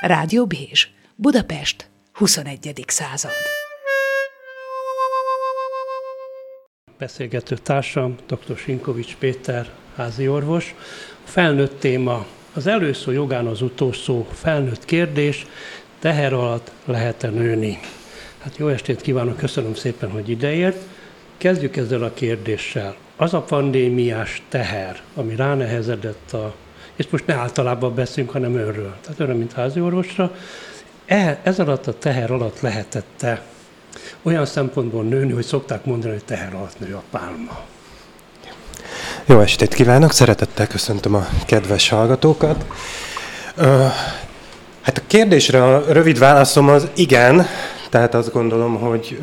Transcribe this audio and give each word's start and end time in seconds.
Rádió 0.00 0.46
Bézs, 0.46 0.88
Budapest, 1.16 1.90
21. 2.12 2.84
század. 2.86 3.30
Beszélgető 6.98 7.56
társam, 7.56 8.16
dr. 8.26 8.56
Sinkovics 8.56 9.16
Péter, 9.16 9.70
házi 9.96 10.28
orvos. 10.28 10.74
Felnőtt 11.24 11.80
téma, 11.80 12.26
az 12.54 12.66
előszó 12.66 13.10
jogán 13.10 13.46
az 13.46 13.62
utolsó 13.62 14.26
felnőtt 14.32 14.84
kérdés, 14.84 15.46
teher 15.98 16.32
alatt 16.32 16.72
lehet-e 16.84 17.28
nőni? 17.28 17.78
Hát 18.38 18.56
jó 18.56 18.68
estét 18.68 19.00
kívánok, 19.00 19.36
köszönöm 19.36 19.74
szépen, 19.74 20.10
hogy 20.10 20.28
ideért. 20.28 20.82
Kezdjük 21.36 21.76
ezzel 21.76 22.02
a 22.02 22.14
kérdéssel. 22.14 22.96
Az 23.16 23.34
a 23.34 23.40
pandémiás 23.40 24.42
teher, 24.48 25.00
ami 25.14 25.36
ránehezedett 25.36 26.32
a 26.32 26.54
és 27.00 27.06
most 27.10 27.26
ne 27.26 27.34
általában 27.34 27.94
beszélünk, 27.94 28.32
hanem 28.32 28.54
önről, 28.54 28.94
tehát 29.02 29.20
önre, 29.20 29.32
mint 29.32 29.52
háziorvosra, 29.52 30.32
e, 31.06 31.40
ez 31.42 31.58
alatt 31.58 31.86
a 31.86 31.98
teher 31.98 32.30
alatt 32.30 32.60
lehetette 32.60 33.42
olyan 34.22 34.46
szempontból 34.46 35.02
nőni, 35.02 35.32
hogy 35.32 35.44
szokták 35.44 35.84
mondani, 35.84 36.12
hogy 36.12 36.24
teher 36.24 36.54
alatt 36.54 36.78
nő 36.78 36.94
a 36.94 37.02
pálma. 37.10 37.60
Jó 39.26 39.40
estét 39.40 39.74
kívánok, 39.74 40.12
szeretettel 40.12 40.66
köszöntöm 40.66 41.14
a 41.14 41.26
kedves 41.46 41.88
hallgatókat. 41.88 42.64
hát 44.80 44.98
a 44.98 45.02
kérdésre 45.06 45.64
a 45.64 45.92
rövid 45.92 46.18
válaszom 46.18 46.68
az 46.68 46.88
igen, 46.94 47.46
tehát 47.90 48.14
azt 48.14 48.32
gondolom, 48.32 48.76
hogy 48.76 49.18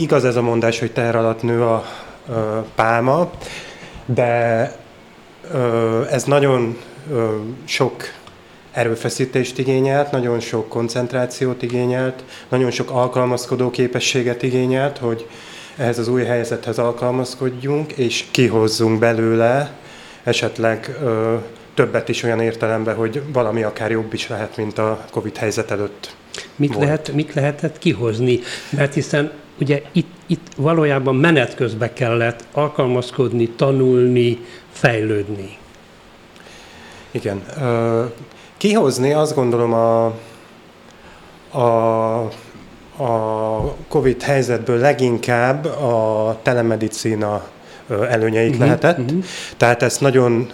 igaz 0.00 0.24
ez 0.24 0.36
a 0.36 0.42
mondás, 0.42 0.78
hogy 0.78 0.92
teher 0.92 1.16
alatt 1.16 1.42
nő 1.42 1.62
a 1.62 1.86
pálma, 2.74 3.30
de 4.06 4.79
ez 6.10 6.24
nagyon 6.24 6.76
sok 7.64 8.02
erőfeszítést 8.72 9.58
igényelt, 9.58 10.10
nagyon 10.10 10.40
sok 10.40 10.68
koncentrációt 10.68 11.62
igényelt, 11.62 12.24
nagyon 12.48 12.70
sok 12.70 12.90
alkalmazkodó 12.90 13.70
képességet 13.70 14.42
igényelt, 14.42 14.98
hogy 14.98 15.26
ehhez 15.76 15.98
az 15.98 16.08
új 16.08 16.24
helyzethez 16.24 16.78
alkalmazkodjunk, 16.78 17.92
és 17.92 18.24
kihozzunk 18.30 18.98
belőle 18.98 19.70
esetleg 20.22 20.98
többet 21.74 22.08
is 22.08 22.22
olyan 22.22 22.40
értelemben, 22.40 22.94
hogy 22.94 23.22
valami 23.32 23.62
akár 23.62 23.90
jobb 23.90 24.12
is 24.12 24.28
lehet, 24.28 24.56
mint 24.56 24.78
a 24.78 25.04
Covid 25.10 25.36
helyzet 25.36 25.70
előtt 25.70 26.14
Mit, 26.60 26.72
volt. 26.74 26.84
lehet, 26.84 27.12
mit 27.12 27.34
lehetett 27.34 27.78
kihozni? 27.78 28.40
Mert 28.70 28.94
hiszen 28.94 29.30
ugye 29.60 29.82
itt, 29.92 30.10
itt 30.26 30.46
valójában 30.56 31.16
menet 31.16 31.54
közben 31.54 31.92
kellett 31.92 32.44
alkalmazkodni, 32.52 33.48
tanulni, 33.48 34.38
fejlődni. 34.70 35.58
Igen. 37.10 37.42
Kihozni 38.56 39.12
azt 39.12 39.34
gondolom 39.34 39.72
a, 39.72 40.04
a, 41.58 42.18
a 42.96 43.76
COVID 43.88 44.22
helyzetből 44.22 44.78
leginkább 44.78 45.64
a 45.64 46.38
telemedicina 46.42 47.48
előnyeik 48.10 48.50
uh-huh, 48.50 48.64
lehetett. 48.64 48.98
Uh-huh. 48.98 49.24
Tehát 49.56 49.82
ezt 49.82 50.00
nagyon 50.00 50.50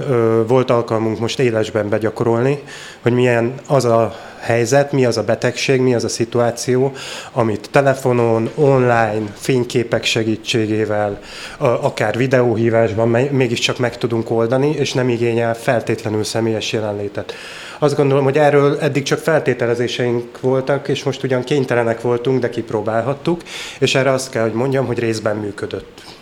volt 0.47 0.70
alkalmunk 0.70 1.19
most 1.19 1.39
élesben 1.39 1.89
begyakorolni, 1.89 2.59
hogy 3.03 3.12
milyen 3.12 3.55
az 3.67 3.84
a 3.84 4.15
helyzet, 4.41 4.92
mi 4.92 5.05
az 5.05 5.17
a 5.17 5.23
betegség, 5.23 5.81
mi 5.81 5.95
az 5.95 6.05
a 6.05 6.09
szituáció, 6.09 6.92
amit 7.33 7.69
telefonon, 7.70 8.51
online, 8.55 9.23
fényképek 9.34 10.05
segítségével, 10.05 11.20
akár 11.59 12.17
videóhívásban 12.17 13.09
mégiscsak 13.09 13.79
meg 13.79 13.98
tudunk 13.98 14.31
oldani, 14.31 14.70
és 14.70 14.92
nem 14.92 15.09
igényel 15.09 15.55
feltétlenül 15.55 16.25
személyes 16.25 16.73
jelenlétet. 16.73 17.34
Azt 17.79 17.97
gondolom, 17.97 18.25
hogy 18.25 18.39
erről 18.39 18.79
eddig 18.81 19.03
csak 19.03 19.19
feltételezéseink 19.19 20.41
voltak, 20.41 20.89
és 20.89 21.03
most 21.03 21.23
ugyan 21.23 21.45
kénytelenek 21.45 22.01
voltunk, 22.01 22.41
de 22.41 22.48
kipróbálhattuk, 22.48 23.42
és 23.79 23.95
erre 23.95 24.11
azt 24.11 24.30
kell, 24.30 24.42
hogy 24.42 24.52
mondjam, 24.52 24.86
hogy 24.86 24.98
részben 24.98 25.36
működött. 25.36 26.15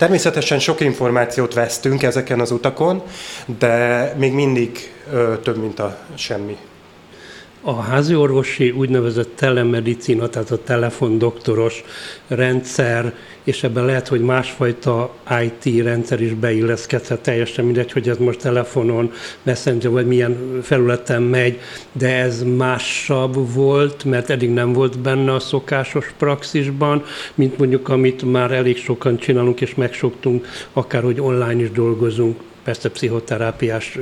Természetesen 0.00 0.58
sok 0.58 0.80
információt 0.80 1.54
vesztünk 1.54 2.02
ezeken 2.02 2.40
az 2.40 2.50
utakon, 2.50 3.02
de 3.58 4.14
még 4.16 4.32
mindig 4.32 4.92
ö, 5.12 5.34
több, 5.42 5.56
mint 5.56 5.78
a 5.78 5.98
semmi 6.14 6.56
a 7.62 7.80
háziorvosi 7.80 8.70
úgynevezett 8.70 9.36
telemedicina, 9.36 10.28
tehát 10.28 10.50
a 10.50 10.62
telefondoktoros 10.62 11.84
rendszer, 12.26 13.14
és 13.44 13.62
ebben 13.62 13.84
lehet, 13.84 14.08
hogy 14.08 14.20
másfajta 14.20 15.14
IT 15.42 15.82
rendszer 15.82 16.20
is 16.20 16.34
beilleszkedhet, 16.34 17.20
teljesen 17.20 17.64
mindegy, 17.64 17.92
hogy 17.92 18.08
ez 18.08 18.16
most 18.16 18.38
telefonon, 18.38 19.12
messenger 19.42 19.90
vagy 19.90 20.06
milyen 20.06 20.60
felületen 20.62 21.22
megy, 21.22 21.60
de 21.92 22.16
ez 22.16 22.42
másabb 22.42 23.54
volt, 23.54 24.04
mert 24.04 24.30
eddig 24.30 24.50
nem 24.50 24.72
volt 24.72 24.98
benne 24.98 25.34
a 25.34 25.40
szokásos 25.40 26.14
praxisban, 26.18 27.04
mint 27.34 27.58
mondjuk 27.58 27.88
amit 27.88 28.32
már 28.32 28.52
elég 28.52 28.76
sokan 28.76 29.16
csinálunk 29.16 29.60
és 29.60 29.74
megsoktunk, 29.74 30.46
akár 30.72 31.02
hogy 31.02 31.20
online 31.20 31.62
is 31.62 31.70
dolgozunk 31.70 32.40
persze 32.70 32.90
pszichoterápiás 32.90 33.98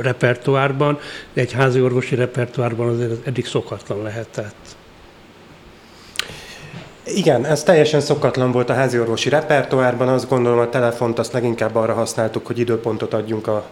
repertoárban, 0.00 0.98
de 1.32 1.40
egy 1.40 1.52
házi 1.52 1.80
orvosi 1.80 2.14
repertoárban 2.14 2.88
azért 2.88 3.26
eddig 3.26 3.46
szokatlan 3.46 4.02
lehetett. 4.02 4.76
Igen, 7.04 7.44
ez 7.44 7.62
teljesen 7.62 8.00
szokatlan 8.00 8.52
volt 8.52 8.70
a 8.70 8.74
házi 8.74 8.98
orvosi 8.98 9.28
repertoárban. 9.28 10.08
Azt 10.08 10.28
gondolom, 10.28 10.58
a 10.58 10.68
telefont 10.68 11.18
azt 11.18 11.32
leginkább 11.32 11.74
arra 11.74 11.94
használtuk, 11.94 12.46
hogy 12.46 12.58
időpontot 12.58 13.14
adjunk 13.14 13.46
a 13.46 13.66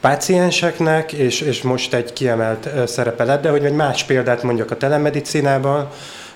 pácienseknek, 0.00 1.12
és, 1.12 1.40
és 1.40 1.62
most 1.62 1.94
egy 1.94 2.12
kiemelt 2.12 2.68
szerepe 2.86 3.24
lett, 3.24 3.42
de 3.42 3.50
hogy 3.50 3.64
egy 3.64 3.72
más 3.72 4.04
példát 4.04 4.42
mondjak 4.42 4.70
a 4.70 4.76
telemedicinában, 4.76 5.88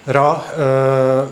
ra 0.04 0.44
ö, 0.56 0.62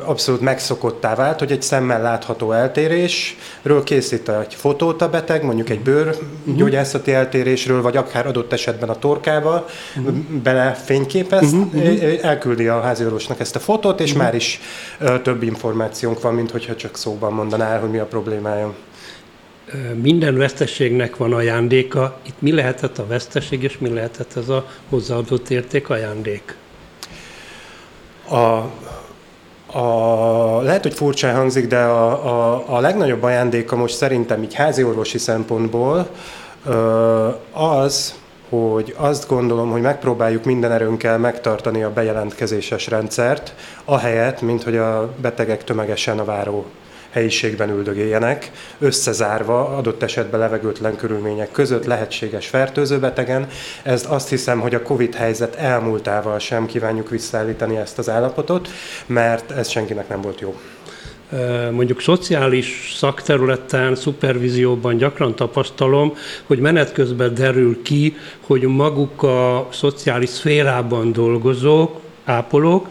abszolút 0.04 0.40
megszokottá 0.40 1.14
vált, 1.14 1.38
hogy 1.38 1.52
egy 1.52 1.62
szemmel 1.62 2.02
látható 2.02 2.52
eltérésről 2.52 3.84
készít 3.84 4.28
egy 4.28 4.54
fotót 4.54 5.02
a 5.02 5.08
beteg, 5.08 5.44
mondjuk 5.44 5.68
egy 5.70 5.80
bőrgyógyászati 5.80 7.12
eltérésről, 7.12 7.82
vagy 7.82 7.96
akár 7.96 8.26
adott 8.26 8.52
esetben 8.52 8.88
a 8.88 8.94
torkával 8.94 9.66
uh-huh. 9.96 10.16
bele 10.42 10.72
fényképez, 10.72 11.52
uh-huh. 11.52 12.18
elküldi 12.22 12.66
a 12.66 12.80
háziorvosnak 12.80 13.40
ezt 13.40 13.56
a 13.56 13.60
fotót, 13.60 14.00
és 14.00 14.10
uh-huh. 14.10 14.24
már 14.24 14.34
is 14.34 14.60
ö, 14.98 15.20
több 15.20 15.42
információnk 15.42 16.20
van, 16.20 16.34
mint 16.34 16.50
hogyha 16.50 16.76
csak 16.76 16.96
szóban 16.96 17.32
mondaná 17.32 17.78
hogy 17.78 17.90
mi 17.90 17.98
a 17.98 18.06
problémája. 18.06 18.74
Minden 20.02 20.36
veszteségnek 20.36 21.16
van 21.16 21.32
ajándéka. 21.32 22.18
Itt 22.26 22.40
mi 22.40 22.52
lehetett 22.52 22.98
a 22.98 23.06
veszteség, 23.06 23.62
és 23.62 23.78
mi 23.78 23.88
lehetett 23.88 24.36
ez 24.36 24.48
a 24.48 24.66
hozzáadott 24.88 25.50
érték 25.50 25.90
ajándék? 25.90 26.56
A, 28.30 28.70
a, 29.78 30.60
lehet, 30.62 30.82
hogy 30.82 30.94
furcsán 30.94 31.34
hangzik, 31.34 31.66
de 31.66 31.78
a, 31.78 32.26
a, 32.26 32.64
a 32.66 32.80
legnagyobb 32.80 33.22
ajándéka 33.22 33.76
most 33.76 33.94
szerintem 33.94 34.42
így 34.42 34.54
házi 34.54 34.84
orvosi 34.84 35.18
szempontból 35.18 36.08
az, 37.52 38.14
hogy 38.48 38.94
azt 38.98 39.28
gondolom, 39.28 39.70
hogy 39.70 39.80
megpróbáljuk 39.80 40.44
minden 40.44 40.72
erőnkkel 40.72 41.18
megtartani 41.18 41.82
a 41.82 41.92
bejelentkezéses 41.92 42.86
rendszert, 42.86 43.54
ahelyett, 43.84 44.40
mint 44.40 44.62
hogy 44.62 44.76
a 44.76 45.12
betegek 45.20 45.64
tömegesen 45.64 46.18
a 46.18 46.24
váró 46.24 46.64
helyiségben 47.10 47.70
üldögéljenek, 47.70 48.50
összezárva 48.78 49.76
adott 49.76 50.02
esetben 50.02 50.40
levegőtlen 50.40 50.96
körülmények 50.96 51.50
között 51.50 51.84
lehetséges 51.84 52.46
fertőzőbetegen. 52.46 53.48
Ez 53.82 54.06
azt 54.08 54.28
hiszem, 54.28 54.60
hogy 54.60 54.74
a 54.74 54.82
Covid 54.82 55.14
helyzet 55.14 55.54
elmúltával 55.54 56.38
sem 56.38 56.66
kívánjuk 56.66 57.10
visszaállítani 57.10 57.76
ezt 57.76 57.98
az 57.98 58.08
állapotot, 58.08 58.68
mert 59.06 59.50
ez 59.50 59.68
senkinek 59.68 60.08
nem 60.08 60.20
volt 60.20 60.40
jó 60.40 60.56
mondjuk 61.70 62.00
szociális 62.00 62.94
szakterületen, 62.96 63.94
szupervízióban 63.94 64.96
gyakran 64.96 65.34
tapasztalom, 65.34 66.16
hogy 66.46 66.58
menet 66.58 66.92
közben 66.92 67.34
derül 67.34 67.82
ki, 67.82 68.16
hogy 68.40 68.62
maguk 68.62 69.22
a 69.22 69.68
szociális 69.72 70.28
szférában 70.28 71.12
dolgozók, 71.12 72.00
ápolók, 72.24 72.88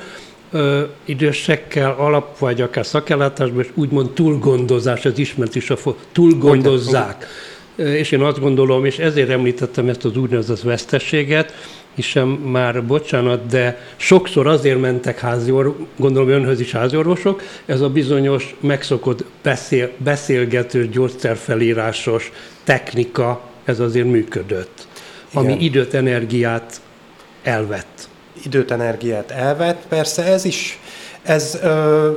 ö, 0.52 0.84
idősekkel, 1.06 1.96
alap 1.98 2.38
vagy 2.38 2.62
akár 2.62 2.86
szakellátásban, 2.86 3.64
és 3.64 3.70
úgymond 3.74 4.10
túlgondozás, 4.10 5.06
ez 5.06 5.18
ismert 5.18 5.56
is 5.56 5.70
a 5.70 5.78
fo- 5.78 5.98
túlgondozzák. 6.12 7.28
És 7.76 8.12
én 8.12 8.22
azt 8.22 8.40
gondolom, 8.40 8.86
és 8.86 8.98
ezért 8.98 9.30
említettem 9.30 9.90
ezt 9.90 10.06
az 10.06 10.18
úgynevezett 10.18 10.62
veszteséget, 10.62 11.54
hiszen 11.96 12.28
már 12.28 12.86
bocsánat, 12.86 13.46
de 13.46 13.82
sokszor 13.96 14.48
azért 14.48 14.80
mentek 14.80 15.20
házior, 15.20 15.76
gondolom 15.96 16.30
önhöz 16.30 16.60
is 16.60 16.72
háziorvosok, 16.72 17.42
ez 17.66 17.82
a 17.82 17.90
bizonyos 17.90 18.56
megszokott 18.60 19.24
beszél, 19.42 19.92
beszélgető, 19.98 20.88
gyógyszerfelírásos 20.88 22.32
technika, 22.64 23.42
ez 23.64 23.80
azért 23.80 24.08
működött, 24.08 24.88
Igen. 25.32 25.44
ami 25.44 25.64
időt, 25.64 25.94
energiát 25.94 26.82
elvett 27.44 28.09
időt, 28.44 28.72
energiát 28.72 29.32
elvett. 29.32 29.82
Persze 29.88 30.24
ez 30.24 30.46
is 30.46 30.80
ez 31.24 31.58
ö, 31.64 32.10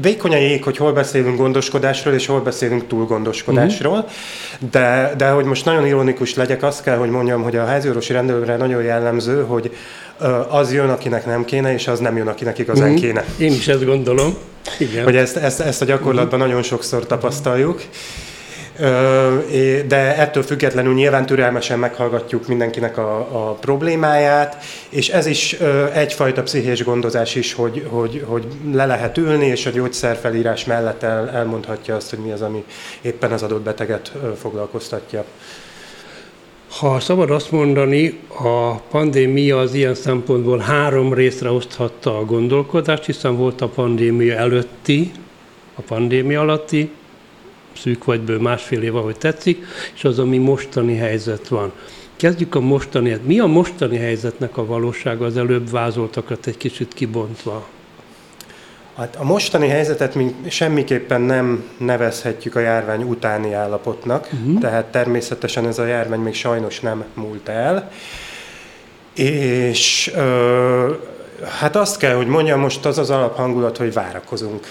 vékony 0.00 0.32
a 0.32 0.36
jég, 0.36 0.64
hogy 0.64 0.76
hol 0.76 0.92
beszélünk 0.92 1.36
gondoskodásról, 1.36 2.14
és 2.14 2.26
hol 2.26 2.40
beszélünk 2.40 2.86
túlgondoskodásról, 2.86 3.96
uh-huh. 3.96 4.70
de, 4.70 5.14
de 5.16 5.28
hogy 5.28 5.44
most 5.44 5.64
nagyon 5.64 5.86
ironikus 5.86 6.34
legyek, 6.34 6.62
azt 6.62 6.82
kell, 6.82 6.96
hogy 6.96 7.10
mondjam, 7.10 7.42
hogy 7.42 7.56
a 7.56 7.64
háziorvosi 7.64 8.12
rendelőre 8.12 8.56
nagyon 8.56 8.82
jellemző, 8.82 9.42
hogy 9.42 9.76
az 10.48 10.72
jön, 10.72 10.88
akinek 10.88 11.26
nem 11.26 11.44
kéne, 11.44 11.72
és 11.72 11.88
az 11.88 11.98
nem 11.98 12.16
jön, 12.16 12.28
akinek 12.28 12.58
igazán 12.58 12.88
uh-huh. 12.88 13.02
kéne. 13.02 13.24
Én 13.38 13.52
is 13.52 13.68
ezt 13.68 13.84
gondolom. 13.84 14.36
Igen. 14.78 15.04
Hogy 15.04 15.16
ezt, 15.16 15.36
ezt, 15.36 15.60
ezt 15.60 15.82
a 15.82 15.84
gyakorlatban 15.84 16.40
uh-huh. 16.40 16.46
nagyon 16.46 16.62
sokszor 16.62 17.06
tapasztaljuk. 17.06 17.82
De 19.86 20.16
ettől 20.16 20.42
függetlenül 20.42 20.94
nyilván 20.94 21.26
türelmesen 21.26 21.78
meghallgatjuk 21.78 22.48
mindenkinek 22.48 22.98
a, 22.98 23.18
a 23.48 23.52
problémáját, 23.52 24.64
és 24.88 25.08
ez 25.08 25.26
is 25.26 25.52
egyfajta 25.92 26.42
pszichés 26.42 26.84
gondozás 26.84 27.34
is, 27.34 27.52
hogy, 27.52 27.86
hogy, 27.88 28.24
hogy 28.26 28.46
le 28.72 28.86
lehet 28.86 29.18
ülni, 29.18 29.46
és 29.46 29.66
a 29.66 29.70
gyógyszerfelírás 29.70 30.64
mellett 30.64 31.02
el, 31.02 31.30
elmondhatja 31.30 31.96
azt, 31.96 32.10
hogy 32.10 32.18
mi 32.18 32.30
az, 32.30 32.42
ami 32.42 32.64
éppen 33.00 33.32
az 33.32 33.42
adott 33.42 33.62
beteget 33.62 34.12
foglalkoztatja. 34.40 35.24
Ha 36.78 37.00
szabad 37.00 37.30
azt 37.30 37.50
mondani, 37.50 38.18
a 38.28 38.74
pandémia 38.74 39.58
az 39.58 39.74
ilyen 39.74 39.94
szempontból 39.94 40.58
három 40.58 41.14
részre 41.14 41.50
oszthatta 41.50 42.18
a 42.18 42.24
gondolkodást, 42.24 43.04
hiszen 43.04 43.36
volt 43.36 43.60
a 43.60 43.68
pandémia 43.68 44.36
előtti, 44.36 45.12
a 45.74 45.80
pandémia 45.80 46.40
alatti, 46.40 46.90
szűk 47.76 48.04
vagy 48.04 48.20
bő 48.20 48.38
másfél 48.38 48.82
év, 48.82 48.96
ahogy 48.96 49.16
tetszik, 49.16 49.64
és 49.94 50.04
az, 50.04 50.18
ami 50.18 50.38
mostani 50.38 50.96
helyzet 50.96 51.48
van. 51.48 51.72
Kezdjük 52.16 52.54
a 52.54 52.60
mostani, 52.60 53.16
mi 53.24 53.38
a 53.38 53.46
mostani 53.46 53.96
helyzetnek 53.96 54.56
a 54.56 54.66
valósága, 54.66 55.24
az 55.24 55.36
előbb 55.36 55.70
vázoltakat 55.70 56.46
egy 56.46 56.56
kicsit 56.56 56.94
kibontva? 56.94 57.66
Hát 58.96 59.16
a 59.16 59.24
mostani 59.24 59.68
helyzetet 59.68 60.14
mi 60.14 60.34
semmiképpen 60.48 61.20
nem 61.20 61.64
nevezhetjük 61.76 62.56
a 62.56 62.60
járvány 62.60 63.02
utáni 63.02 63.52
állapotnak, 63.52 64.28
uh-huh. 64.32 64.60
tehát 64.60 64.86
természetesen 64.86 65.66
ez 65.66 65.78
a 65.78 65.86
járvány 65.86 66.20
még 66.20 66.34
sajnos 66.34 66.80
nem 66.80 67.04
múlt 67.14 67.48
el. 67.48 67.90
És 69.14 70.12
ö, 70.14 70.92
hát 71.60 71.76
azt 71.76 71.98
kell, 71.98 72.14
hogy 72.14 72.26
mondjam, 72.26 72.60
most 72.60 72.84
az 72.84 72.98
az 72.98 73.10
alaphangulat, 73.10 73.76
hogy 73.76 73.92
várakozunk. 73.92 74.66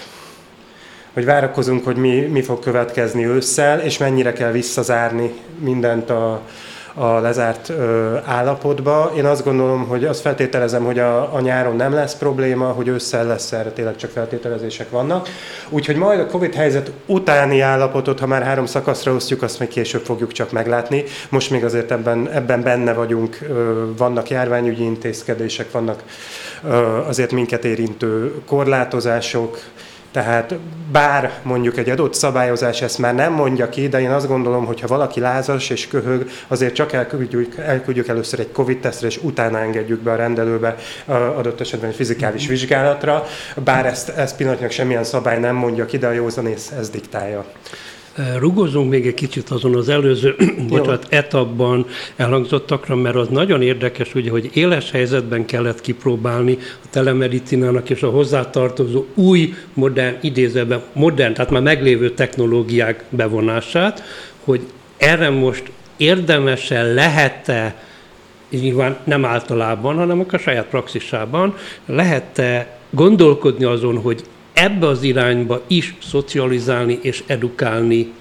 Hogy 1.14 1.24
várakozunk, 1.24 1.84
hogy 1.84 1.96
mi, 1.96 2.20
mi 2.20 2.42
fog 2.42 2.58
következni 2.58 3.26
ősszel, 3.26 3.80
és 3.80 3.98
mennyire 3.98 4.32
kell 4.32 4.50
visszazárni 4.50 5.32
mindent 5.58 6.10
a, 6.10 6.40
a 6.94 7.06
lezárt 7.06 7.68
ö, 7.68 8.16
állapotba. 8.24 9.12
Én 9.16 9.24
azt 9.24 9.44
gondolom, 9.44 9.86
hogy 9.86 10.04
azt 10.04 10.20
feltételezem, 10.20 10.84
hogy 10.84 10.98
a, 10.98 11.34
a 11.34 11.40
nyáron 11.40 11.76
nem 11.76 11.92
lesz 11.92 12.16
probléma, 12.16 12.66
hogy 12.66 12.88
ősszel 12.88 13.26
lesz 13.26 13.52
erre 13.52 13.70
tényleg 13.70 13.96
csak 13.96 14.10
feltételezések 14.10 14.90
vannak. 14.90 15.28
Úgyhogy 15.68 15.96
majd 15.96 16.20
a 16.20 16.26
Covid 16.26 16.54
helyzet 16.54 16.90
utáni 17.06 17.60
állapotot, 17.60 18.20
ha 18.20 18.26
már 18.26 18.42
három 18.42 18.66
szakaszra 18.66 19.12
osztjuk, 19.12 19.42
azt 19.42 19.58
még 19.58 19.68
később 19.68 20.04
fogjuk 20.04 20.32
csak 20.32 20.52
meglátni. 20.52 21.04
Most 21.28 21.50
még 21.50 21.64
azért 21.64 21.90
ebben, 21.90 22.30
ebben 22.30 22.62
benne 22.62 22.92
vagyunk, 22.92 23.38
ö, 23.48 23.84
vannak 23.96 24.30
járványügyi 24.30 24.82
intézkedések, 24.82 25.70
vannak 25.70 26.02
ö, 26.64 26.76
azért 27.06 27.32
minket 27.32 27.64
érintő 27.64 28.32
korlátozások, 28.46 29.58
tehát 30.14 30.54
bár 30.92 31.32
mondjuk 31.42 31.76
egy 31.76 31.90
adott 31.90 32.14
szabályozás 32.14 32.82
ezt 32.82 32.98
már 32.98 33.14
nem 33.14 33.32
mondja 33.32 33.68
ki, 33.68 33.88
de 33.88 34.00
én 34.00 34.10
azt 34.10 34.26
gondolom, 34.26 34.64
hogy 34.64 34.80
ha 34.80 34.86
valaki 34.86 35.20
lázas 35.20 35.70
és 35.70 35.88
köhög, 35.88 36.28
azért 36.48 36.74
csak 36.74 36.92
elküldjük, 36.92 37.56
elküldjük 37.56 38.08
először 38.08 38.40
egy 38.40 38.52
COVID-tesztre, 38.52 39.06
és 39.06 39.18
utána 39.22 39.58
engedjük 39.58 40.00
be 40.00 40.12
a 40.12 40.16
rendelőbe 40.16 40.76
adott 41.06 41.60
esetben 41.60 41.90
egy 41.90 41.96
fizikális 41.96 42.46
vizsgálatra, 42.46 43.24
bár 43.64 43.86
ezt, 43.86 44.08
ezt 44.08 44.36
pillanatnyilag 44.36 44.74
semmilyen 44.74 45.04
szabály 45.04 45.38
nem 45.38 45.56
mondja 45.56 45.86
ki, 45.86 45.98
de 45.98 46.06
a 46.06 46.12
józanész 46.12 46.70
ez 46.70 46.90
diktálja. 46.90 47.44
Rugozunk 48.38 48.90
még 48.90 49.06
egy 49.06 49.14
kicsit 49.14 49.50
azon 49.50 49.74
az 49.74 49.88
előző 49.88 50.36
bocsánat, 50.68 51.06
etapban 51.08 51.86
elhangzottakra, 52.16 52.96
mert 52.96 53.16
az 53.16 53.28
nagyon 53.28 53.62
érdekes, 53.62 54.14
ugye, 54.14 54.30
hogy 54.30 54.50
éles 54.52 54.90
helyzetben 54.90 55.44
kellett 55.44 55.80
kipróbálni 55.80 56.58
a 56.60 56.86
telemedicinának 56.90 57.90
és 57.90 58.02
a 58.02 58.10
hozzátartozó 58.10 59.04
új, 59.14 59.54
modern, 59.72 60.16
idézőben 60.20 60.82
modern, 60.92 61.34
tehát 61.34 61.50
már 61.50 61.62
meglévő 61.62 62.10
technológiák 62.10 63.04
bevonását, 63.08 64.02
hogy 64.44 64.60
erre 64.96 65.30
most 65.30 65.62
érdemesen 65.96 66.94
lehet-e 66.94 67.82
nyilván 68.50 68.96
nem 69.04 69.24
általában, 69.24 69.96
hanem 69.96 70.26
a 70.30 70.38
saját 70.38 70.66
praxisában, 70.66 71.54
lehet-e 71.86 72.78
gondolkodni 72.90 73.64
azon, 73.64 73.98
hogy 73.98 74.24
ebbe 74.54 74.86
az 74.86 75.02
irányba 75.02 75.62
is 75.66 75.94
szocializálni 76.02 76.98
és 77.02 77.24
edukálni 77.26 78.12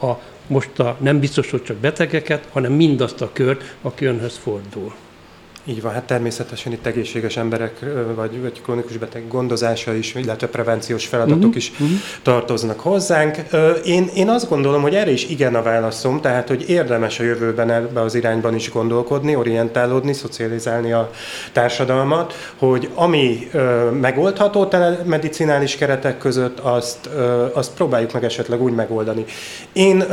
a 0.00 0.12
most 0.46 0.78
a, 0.78 0.96
nem 1.00 1.20
biztos, 1.20 1.50
hogy 1.50 1.62
csak 1.62 1.76
betegeket, 1.76 2.48
hanem 2.52 2.72
mindazt 2.72 3.20
a 3.20 3.30
kört, 3.32 3.76
aki 3.82 4.04
önhöz 4.04 4.36
fordul. 4.36 4.94
Így 5.68 5.82
van, 5.82 5.92
hát 5.92 6.04
természetesen 6.04 6.72
itt 6.72 6.86
egészséges 6.86 7.36
emberek, 7.36 7.84
vagy, 8.14 8.40
vagy 8.40 8.60
krónikus 8.62 8.96
beteg 8.96 9.28
gondozása 9.28 9.94
is, 9.94 10.14
illetve 10.14 10.46
prevenciós 10.46 11.06
feladatok 11.06 11.38
uh-huh, 11.38 11.56
is 11.56 11.70
uh-huh. 11.70 11.88
tartoznak 12.22 12.80
hozzánk. 12.80 13.36
Én, 13.84 14.10
én 14.14 14.28
azt 14.28 14.48
gondolom, 14.48 14.82
hogy 14.82 14.94
erre 14.94 15.10
is 15.10 15.28
igen 15.28 15.54
a 15.54 15.62
válaszom, 15.62 16.20
tehát, 16.20 16.48
hogy 16.48 16.68
érdemes 16.68 17.20
a 17.20 17.22
jövőben 17.22 17.70
ebbe 17.70 18.00
az 18.00 18.14
irányban 18.14 18.54
is 18.54 18.70
gondolkodni, 18.70 19.36
orientálódni, 19.36 20.12
szocializálni 20.12 20.92
a 20.92 21.10
társadalmat, 21.52 22.50
hogy 22.56 22.90
ami 22.94 23.50
megoldható 24.00 24.66
telemedicinális 24.66 25.76
keretek 25.76 26.18
között, 26.18 26.58
azt, 26.58 27.08
azt 27.52 27.72
próbáljuk 27.74 28.12
meg 28.12 28.24
esetleg 28.24 28.62
úgy 28.62 28.74
megoldani. 28.74 29.24
Én 29.72 30.04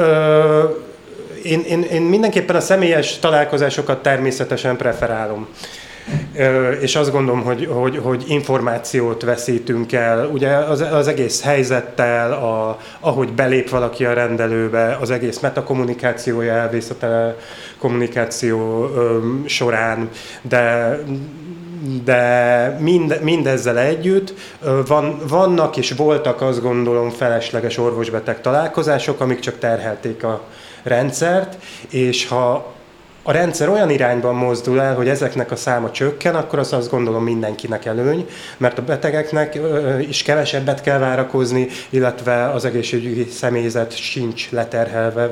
én, 1.44 1.64
én, 1.68 1.84
én 1.84 2.02
mindenképpen 2.02 2.56
a 2.56 2.60
személyes 2.60 3.20
találkozásokat 3.20 4.02
természetesen 4.02 4.78
preferálom. 4.78 5.48
És 6.82 6.96
azt 6.96 7.12
gondolom, 7.12 7.44
hogy, 7.44 7.66
hogy, 7.72 7.98
hogy 7.98 8.24
információt 8.28 9.22
veszítünk 9.22 9.94
el, 9.94 10.26
ugye 10.26 10.50
az, 10.50 10.82
az 10.82 11.08
egész 11.08 11.44
helyzettel, 11.44 12.32
a, 12.32 12.80
ahogy 13.00 13.34
belép 13.34 13.70
valaki 13.70 14.06
a 14.06 14.14
rendelőbe, 14.14 14.98
az 15.02 15.12
egész 15.12 15.40
metakommunikációja 15.40 16.54
elvész 16.54 16.90
a 16.90 16.98
telekommunikáció 16.98 18.90
öm, 18.96 19.44
során, 19.48 20.10
de 20.42 20.98
de 22.04 22.78
mind, 22.80 23.20
mindezzel 23.22 23.80
együtt 23.80 24.34
van, 24.88 25.18
vannak 25.28 25.78
és 25.78 25.92
voltak 25.92 26.42
azt 26.42 26.62
gondolom 26.62 27.10
felesleges 27.10 27.78
orvosbeteg 27.78 28.42
találkozások, 28.42 29.20
amik 29.20 29.40
csak 29.40 29.60
terhelték 29.60 30.24
a, 30.24 30.44
rendszert, 30.84 31.58
és 31.90 32.28
ha 32.28 32.74
a 33.24 33.32
rendszer 33.32 33.70
olyan 33.70 33.90
irányban 33.90 34.36
mozdul 34.36 34.82
el, 34.82 34.96
hogy 34.96 35.10
ezeknek 35.10 35.52
a 35.52 35.56
száma 35.56 35.92
csökken, 35.92 36.36
akkor 36.36 36.60
az 36.60 36.74
azt 36.74 36.90
gondolom 36.90 37.24
mindenkinek 37.24 37.86
előny, 37.86 38.28
mert 38.58 38.78
a 38.78 38.82
betegeknek 38.82 39.60
is 40.00 40.24
kevesebbet 40.24 40.82
kell 40.82 41.00
várakozni, 41.00 41.68
illetve 41.90 42.50
az 42.50 42.66
egészségügyi 42.66 43.24
személyzet 43.32 43.96
sincs 43.96 44.50
leterhelve 44.52 45.28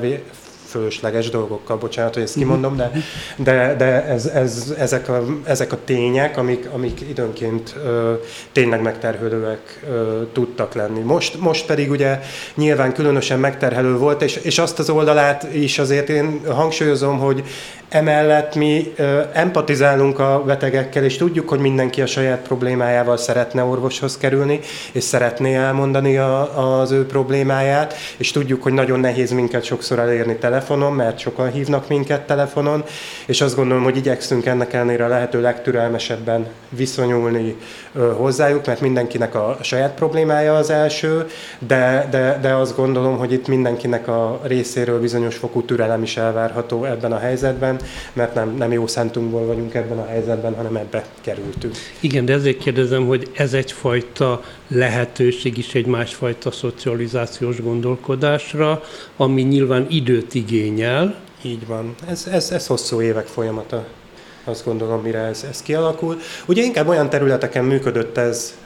fölösleges 0.71 1.29
dolgokkal, 1.29 1.77
bocsánat, 1.77 2.13
hogy 2.13 2.23
ezt 2.23 2.35
mhm. 2.35 2.43
kimondom, 2.43 2.75
de, 2.75 2.91
de, 3.35 3.75
de 3.77 4.05
ez, 4.05 4.25
ez, 4.25 4.73
ezek, 4.77 5.09
a, 5.09 5.23
ezek 5.43 5.71
a 5.71 5.77
tények, 5.85 6.37
amik, 6.37 6.67
amik 6.73 7.01
időnként 7.01 7.75
ö, 7.85 8.13
tényleg 8.51 8.81
megterhelőek 8.81 9.79
ö, 9.89 10.21
tudtak 10.33 10.73
lenni. 10.73 10.99
Most, 10.99 11.39
most 11.39 11.65
pedig 11.65 11.91
ugye 11.91 12.19
nyilván 12.55 12.93
különösen 12.93 13.39
megterhelő 13.39 13.97
volt, 13.97 14.21
és, 14.21 14.35
és 14.35 14.59
azt 14.59 14.79
az 14.79 14.89
oldalát 14.89 15.53
is 15.53 15.79
azért 15.79 16.09
én 16.09 16.41
hangsúlyozom, 16.45 17.17
hogy 17.17 17.43
Emellett 17.91 18.55
mi 18.55 18.93
ö, 18.95 19.21
empatizálunk 19.33 20.19
a 20.19 20.43
betegekkel, 20.45 21.03
és 21.03 21.17
tudjuk, 21.17 21.49
hogy 21.49 21.59
mindenki 21.59 22.01
a 22.01 22.05
saját 22.05 22.39
problémájával 22.39 23.17
szeretne 23.17 23.63
orvoshoz 23.63 24.17
kerülni, 24.17 24.59
és 24.91 25.03
szeretné 25.03 25.55
elmondani 25.55 26.17
a, 26.17 26.79
az 26.79 26.91
ő 26.91 27.05
problémáját, 27.05 27.93
és 28.17 28.31
tudjuk, 28.31 28.63
hogy 28.63 28.73
nagyon 28.73 28.99
nehéz 28.99 29.31
minket 29.31 29.63
sokszor 29.63 29.99
elérni 29.99 30.35
telefonon, 30.35 30.60
mert 30.69 31.19
sokan 31.19 31.51
hívnak 31.51 31.87
minket 31.87 32.27
telefonon, 32.27 32.83
és 33.25 33.41
azt 33.41 33.55
gondolom, 33.55 33.83
hogy 33.83 33.97
igyekszünk 33.97 34.45
ennek 34.45 34.73
ellenére 34.73 35.05
a 35.05 35.07
lehető 35.07 35.41
legtürelmesebben 35.41 36.47
viszonyulni 36.69 37.55
hozzájuk, 38.17 38.65
mert 38.65 38.81
mindenkinek 38.81 39.35
a 39.35 39.57
saját 39.61 39.93
problémája 39.93 40.55
az 40.55 40.69
első, 40.69 41.27
de, 41.59 42.07
de, 42.11 42.39
de 42.41 42.53
azt 42.53 42.75
gondolom, 42.75 43.17
hogy 43.17 43.31
itt 43.31 43.47
mindenkinek 43.47 44.07
a 44.07 44.39
részéről 44.43 44.99
bizonyos 44.99 45.35
fokú 45.35 45.61
türelem 45.61 46.03
is 46.03 46.17
elvárható 46.17 46.85
ebben 46.85 47.11
a 47.11 47.17
helyzetben, 47.17 47.79
mert 48.13 48.33
nem, 48.33 48.55
nem 48.57 48.71
jó 48.71 48.87
szentunkból 48.87 49.45
vagyunk 49.45 49.73
ebben 49.73 49.97
a 49.97 50.05
helyzetben, 50.05 50.55
hanem 50.55 50.75
ebbe 50.75 51.05
kerültünk. 51.21 51.75
Igen, 51.99 52.25
de 52.25 52.33
ezért 52.33 52.57
kérdezem, 52.57 53.07
hogy 53.07 53.31
ez 53.33 53.53
egyfajta 53.53 54.41
lehetőség 54.67 55.57
is 55.57 55.75
egy 55.75 55.85
másfajta 55.85 56.51
szocializációs 56.51 57.61
gondolkodásra, 57.61 58.83
ami 59.17 59.41
nyilván 59.41 59.85
időt 59.89 60.33
igényel. 60.51 61.15
Így 61.41 61.67
van. 61.67 61.95
Ez, 62.07 62.27
ez, 62.31 62.51
ez 62.51 62.67
hosszú 62.67 63.01
évek 63.01 63.27
folyamata. 63.27 63.85
azt 64.43 64.65
gondolom, 64.65 65.01
mire 65.01 65.19
ez, 65.19 65.45
ez 65.49 65.61
kialakul. 65.61 66.17
Ugye 66.45 66.63
inkább 66.63 66.87
olyan 66.87 67.09
területeken 67.09 67.65
működött 67.65 68.17
ez 68.17 68.57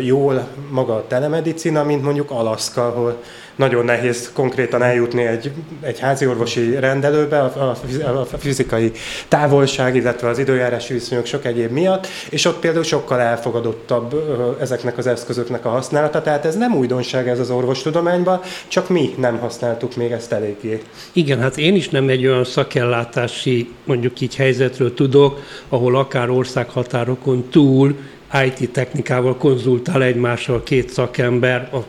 jól 0.00 0.48
maga 0.70 0.94
a 0.94 1.06
telemedicina, 1.06 1.84
mint 1.84 2.02
mondjuk 2.02 2.30
Alaszka, 2.30 2.86
ahol 2.86 3.22
nagyon 3.56 3.84
nehéz 3.84 4.30
konkrétan 4.32 4.82
eljutni 4.82 5.22
egy, 5.22 5.50
egy 5.80 5.98
házi 5.98 6.26
orvosi 6.26 6.78
rendelőbe 6.78 7.40
a, 7.40 7.76
a, 8.04 8.20
a 8.32 8.36
fizikai 8.38 8.92
távolság, 9.28 9.96
illetve 9.96 10.28
az 10.28 10.38
időjárási 10.38 10.92
viszonyok 10.92 11.26
sok 11.26 11.44
egyéb 11.44 11.70
miatt, 11.70 12.06
és 12.30 12.44
ott 12.44 12.58
például 12.58 12.84
sokkal 12.84 13.20
elfogadottabb 13.20 14.14
ezeknek 14.60 14.98
az 14.98 15.06
eszközöknek 15.06 15.64
a 15.64 15.68
használata, 15.68 16.22
tehát 16.22 16.44
ez 16.44 16.56
nem 16.56 16.74
újdonság 16.74 17.28
ez 17.28 17.38
az 17.38 17.50
orvostudományban, 17.50 18.40
csak 18.68 18.88
mi 18.88 19.14
nem 19.18 19.38
használtuk 19.38 19.96
még 19.96 20.10
ezt 20.10 20.32
eléggé. 20.32 20.82
Igen, 21.12 21.40
hát 21.40 21.58
én 21.58 21.74
is 21.74 21.88
nem 21.88 22.08
egy 22.08 22.26
olyan 22.26 22.44
szakellátási, 22.44 23.70
mondjuk 23.84 24.20
így 24.20 24.36
helyzetről 24.36 24.94
tudok, 24.94 25.40
ahol 25.68 25.96
akár 25.96 26.30
országhatárokon 26.30 27.48
túl 27.50 27.96
IT 28.44 28.70
technikával 28.70 29.36
konzultál 29.36 30.02
egymással 30.02 30.62
két 30.62 30.90
szakember, 30.90 31.68
a 31.72 31.84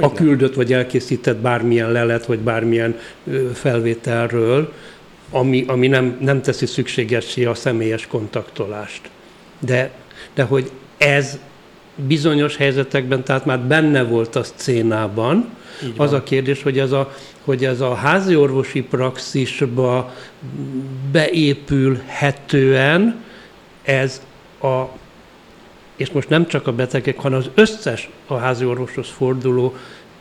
a 0.00 0.12
küldött 0.12 0.54
vagy 0.54 0.72
elkészített 0.72 1.36
bármilyen 1.36 1.92
lelet, 1.92 2.26
vagy 2.26 2.38
bármilyen 2.38 2.98
felvételről, 3.54 4.72
ami, 5.30 5.64
ami 5.66 5.86
nem, 5.86 6.16
nem 6.20 6.42
teszi 6.42 6.66
szükségessé 6.66 7.44
a 7.44 7.54
személyes 7.54 8.06
kontaktolást. 8.06 9.00
De, 9.58 9.90
de 10.34 10.42
hogy 10.42 10.70
ez 10.96 11.38
bizonyos 11.94 12.56
helyzetekben, 12.56 13.24
tehát 13.24 13.44
már 13.44 13.60
benne 13.60 14.02
volt 14.02 14.36
a 14.36 14.42
szcénában, 14.42 15.48
az 15.96 16.12
a 16.12 16.22
kérdés, 16.22 16.62
hogy 16.62 16.78
ez 16.78 16.92
a, 16.92 17.14
hogy 17.44 17.64
ez 17.64 17.80
a 17.80 17.94
házi 17.94 18.36
orvosi 18.36 18.82
praxisba 18.82 20.14
beépülhetően 21.12 23.24
ez 23.82 24.22
a 24.62 24.82
és 25.96 26.10
most 26.10 26.28
nem 26.28 26.46
csak 26.46 26.66
a 26.66 26.72
betegek, 26.72 27.18
hanem 27.18 27.38
az 27.38 27.50
összes 27.54 28.08
a 28.26 28.34
házi 28.36 28.64
orvoshoz 28.64 29.08
forduló, 29.08 29.74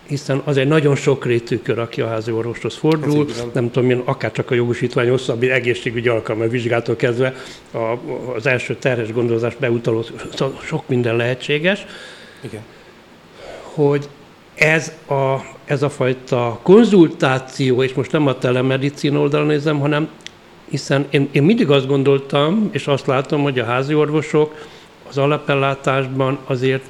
hiszen 0.07 0.41
az 0.43 0.57
egy 0.57 0.67
nagyon 0.67 0.95
sokrétű 0.95 1.57
kör, 1.57 1.79
aki 1.79 2.01
a 2.01 2.07
házi 2.07 2.31
orvoshoz 2.31 2.75
fordul, 2.75 3.27
nem 3.53 3.71
tudom 3.71 3.89
én, 3.89 4.01
akár 4.05 4.31
csak 4.31 4.51
a 4.51 4.55
jogosítvány 4.55 5.09
hosszabb 5.09 5.43
egészségügyi 5.43 6.07
alkalma 6.07 6.47
vizsgától 6.47 6.95
kezdve 6.95 7.33
a, 7.71 7.97
az 8.35 8.45
első 8.45 8.75
terhes 8.75 9.11
gondozás 9.11 9.55
beutaló, 9.55 10.05
szóval 10.33 10.59
sok 10.63 10.87
minden 10.87 11.15
lehetséges. 11.15 11.85
Igen. 12.41 12.61
Hogy 13.61 14.07
ez 14.55 14.91
a, 15.07 15.35
ez 15.65 15.83
a 15.83 15.89
fajta 15.89 16.59
konzultáció, 16.63 17.83
és 17.83 17.93
most 17.93 18.11
nem 18.11 18.27
a 18.27 18.37
telemedicin 18.37 19.15
oldalon 19.15 19.47
nézem, 19.47 19.79
hanem 19.79 20.09
hiszen 20.69 21.05
én, 21.09 21.29
én 21.31 21.43
mindig 21.43 21.69
azt 21.69 21.87
gondoltam, 21.87 22.69
és 22.71 22.87
azt 22.87 23.05
látom, 23.05 23.41
hogy 23.41 23.59
a 23.59 23.65
házi 23.65 23.93
orvosok 23.93 24.67
az 25.07 25.17
alapellátásban 25.17 26.39
azért 26.45 26.83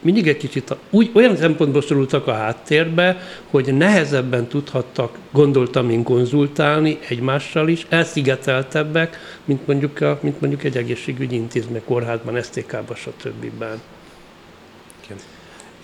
mindig 0.00 0.28
egy 0.28 0.36
kicsit 0.36 0.76
úgy, 0.90 1.10
olyan 1.14 1.36
szempontból 1.36 1.82
szorultak 1.82 2.26
a 2.26 2.32
háttérbe, 2.32 3.20
hogy 3.50 3.74
nehezebben 3.74 4.46
tudhattak, 4.46 5.18
gondoltam 5.30 5.90
én, 5.90 6.02
konzultálni 6.02 6.98
egymással 7.08 7.68
is, 7.68 7.86
elszigeteltebbek, 7.88 9.18
mint 9.44 9.66
mondjuk, 9.66 10.00
a, 10.00 10.18
mint 10.22 10.40
mondjuk 10.40 10.64
egy 10.64 10.76
egészségügyi 10.76 11.34
intézmény, 11.34 11.82
kórházban, 11.84 12.42
STK-ban, 12.42 12.96
stb. 12.96 13.64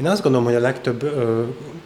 Én 0.01 0.07
azt 0.07 0.23
gondolom, 0.23 0.47
hogy 0.47 0.55
a 0.55 0.61
legtöbb 0.61 1.03
ö, 1.03 1.43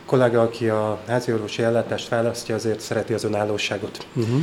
kollega, 0.07 0.43
aki 0.43 0.69
a 0.69 1.01
házi 1.07 1.33
orvosi 1.33 1.63
ellátást 1.63 2.09
választja, 2.09 2.55
azért 2.55 2.81
szereti 2.81 3.13
az 3.13 3.25
önállóságot. 3.25 4.07
Uh-huh. 4.15 4.41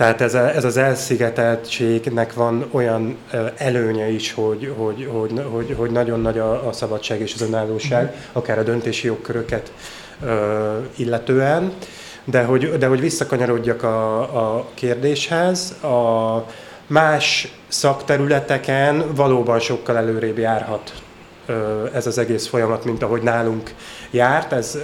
Tehát 0.00 0.20
ez, 0.20 0.34
a, 0.34 0.54
ez 0.54 0.64
az 0.64 0.76
elszigeteltségnek 0.76 2.34
van 2.34 2.68
olyan 2.70 3.16
előnye 3.56 4.08
is, 4.08 4.32
hogy, 4.32 4.74
hogy, 4.76 5.08
hogy, 5.12 5.42
hogy, 5.50 5.74
hogy 5.78 5.90
nagyon 5.90 6.20
nagy 6.20 6.38
a, 6.38 6.68
a 6.68 6.72
szabadság 6.72 7.20
és 7.20 7.34
az 7.34 7.40
önállóság, 7.40 8.04
mm. 8.04 8.18
akár 8.32 8.58
a 8.58 8.62
döntési 8.62 9.06
jogköröket 9.06 9.72
illetően. 10.96 11.72
De 12.24 12.42
hogy, 12.42 12.78
de 12.78 12.86
hogy 12.86 13.00
visszakanyarodjak 13.00 13.82
a, 13.82 14.20
a 14.56 14.66
kérdéshez, 14.74 15.70
a 15.82 16.44
más 16.86 17.56
szakterületeken 17.68 19.14
valóban 19.14 19.58
sokkal 19.58 19.96
előrébb 19.96 20.38
járhat 20.38 20.92
ez 21.94 22.06
az 22.06 22.18
egész 22.18 22.46
folyamat, 22.46 22.84
mint 22.84 23.02
ahogy 23.02 23.22
nálunk 23.22 23.74
járt. 24.10 24.52
Ez 24.52 24.78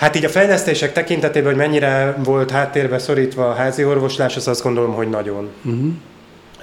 Hát 0.00 0.16
így 0.16 0.24
a 0.24 0.28
fejlesztések 0.28 0.92
tekintetében, 0.92 1.48
hogy 1.48 1.60
mennyire 1.60 2.16
volt 2.24 2.50
háttérbe 2.50 2.98
szorítva 2.98 3.48
a 3.48 3.54
házi 3.54 3.84
orvoslás, 3.84 4.36
az 4.36 4.48
azt 4.48 4.62
gondolom, 4.62 4.94
hogy 4.94 5.08
nagyon. 5.08 5.48
Uh-huh. 5.64 5.92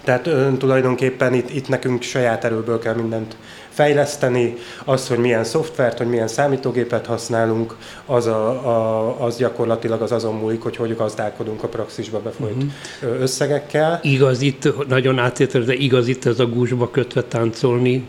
Tehát 0.04 0.28
ön, 0.28 0.58
tulajdonképpen 0.58 1.34
itt, 1.34 1.50
itt 1.50 1.68
nekünk 1.68 2.02
saját 2.02 2.44
erőből 2.44 2.80
kell 2.80 2.94
mindent 2.94 3.36
fejleszteni, 3.70 4.56
az, 4.86 5.08
hogy 5.08 5.18
milyen 5.18 5.44
szoftvert, 5.44 5.98
hogy 5.98 6.08
milyen 6.08 6.28
számítógépet 6.28 7.06
használunk, 7.06 7.76
az, 8.06 8.26
a, 8.26 8.50
a, 8.50 9.26
az 9.26 9.38
gyakorlatilag 9.38 10.02
az 10.02 10.12
azon 10.12 10.36
múlik, 10.36 10.62
hogy 10.62 10.76
hogy 10.76 10.96
gazdálkodunk 10.96 11.64
a 11.64 11.68
praxisba 11.68 12.20
befolyt 12.20 12.64
uh-huh. 12.64 13.22
összegekkel. 13.22 14.00
Igaz 14.04 14.42
itt, 14.42 14.88
nagyon 14.88 15.20
átértelő, 15.20 15.64
de 15.64 15.74
igaz 15.74 16.08
itt 16.08 16.26
ez 16.26 16.40
a 16.40 16.46
gúzsba 16.46 16.92
kötve 16.92 17.24
táncolni 17.24 18.08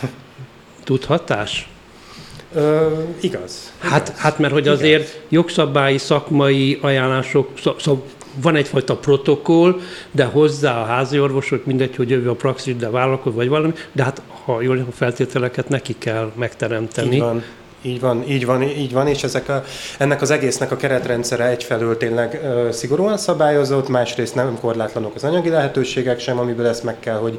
tudhatás? 0.84 1.68
Ö, 2.54 2.86
igaz. 3.20 3.72
Hát, 3.78 4.08
igaz. 4.08 4.20
hát 4.20 4.38
mert 4.38 4.52
hogy 4.52 4.68
azért 4.68 5.02
igaz. 5.02 5.20
jogszabályi, 5.28 5.98
szakmai 5.98 6.78
ajánlások, 6.82 7.48
szó, 7.62 7.74
szó, 7.78 8.04
van 8.42 8.56
egyfajta 8.56 8.96
protokoll, 8.96 9.80
de 10.10 10.24
hozzá 10.24 10.80
a 10.80 10.84
házi 10.84 11.20
orvosok, 11.20 11.64
mindegy, 11.64 11.96
hogy 11.96 12.10
jövő 12.10 12.30
a 12.30 12.34
praxis, 12.34 12.76
de 12.76 12.90
vállalkoz, 12.90 13.34
vagy 13.34 13.48
valami, 13.48 13.72
de 13.92 14.02
hát 14.02 14.22
ha 14.44 14.60
jól 14.62 14.78
a 14.78 14.92
feltételeket 14.92 15.68
neki 15.68 15.94
kell 15.98 16.32
megteremteni. 16.34 17.14
Így 17.14 17.20
van. 17.20 17.42
Így 17.82 18.00
van, 18.00 18.24
így 18.28 18.46
van, 18.46 18.62
így 18.62 18.92
van, 18.92 19.06
és 19.06 19.22
ezek 19.22 19.48
a, 19.48 19.64
ennek 19.98 20.22
az 20.22 20.30
egésznek 20.30 20.70
a 20.70 20.76
keretrendszere 20.76 21.44
egyfelől 21.44 21.96
tényleg 21.96 22.40
ö, 22.44 22.68
szigorúan 22.72 23.18
szabályozott, 23.18 23.88
másrészt 23.88 24.34
nem 24.34 24.58
korlátlanok 24.60 25.14
az 25.14 25.24
anyagi 25.24 25.48
lehetőségek 25.48 26.20
sem, 26.20 26.38
amiből 26.38 26.66
ezt 26.66 26.84
meg 26.84 27.00
kell, 27.00 27.16
hogy 27.16 27.38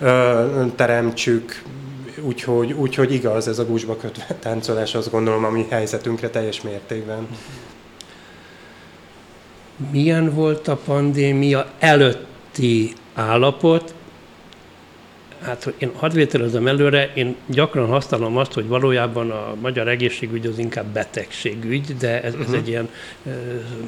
ö, 0.00 0.44
teremtsük, 0.76 1.62
úgyhogy, 2.20 2.72
úgyhogy 2.72 3.12
igaz 3.12 3.48
ez 3.48 3.58
a 3.58 3.64
gúzsba 3.64 3.96
kötve 3.96 4.24
táncolás, 4.40 4.94
azt 4.94 5.10
gondolom, 5.10 5.44
a 5.44 5.50
mi 5.50 5.66
helyzetünkre 5.70 6.30
teljes 6.30 6.60
mértékben. 6.60 7.28
Milyen 9.90 10.34
volt 10.34 10.68
a 10.68 10.76
pandémia 10.76 11.66
előtti 11.78 12.92
állapot? 13.14 13.94
Hát 15.42 15.74
én 15.78 15.90
hadd 15.94 16.12
vételezem 16.12 16.66
előre, 16.66 17.12
én 17.14 17.36
gyakran 17.46 17.86
használom 17.86 18.36
azt, 18.36 18.52
hogy 18.52 18.66
valójában 18.66 19.30
a 19.30 19.54
magyar 19.60 19.88
egészségügy 19.88 20.46
az 20.46 20.58
inkább 20.58 20.86
betegségügy, 20.86 21.96
de 21.96 22.22
ez, 22.22 22.34
ez 22.34 22.40
uh-huh. 22.40 22.56
egy 22.56 22.68
ilyen 22.68 22.88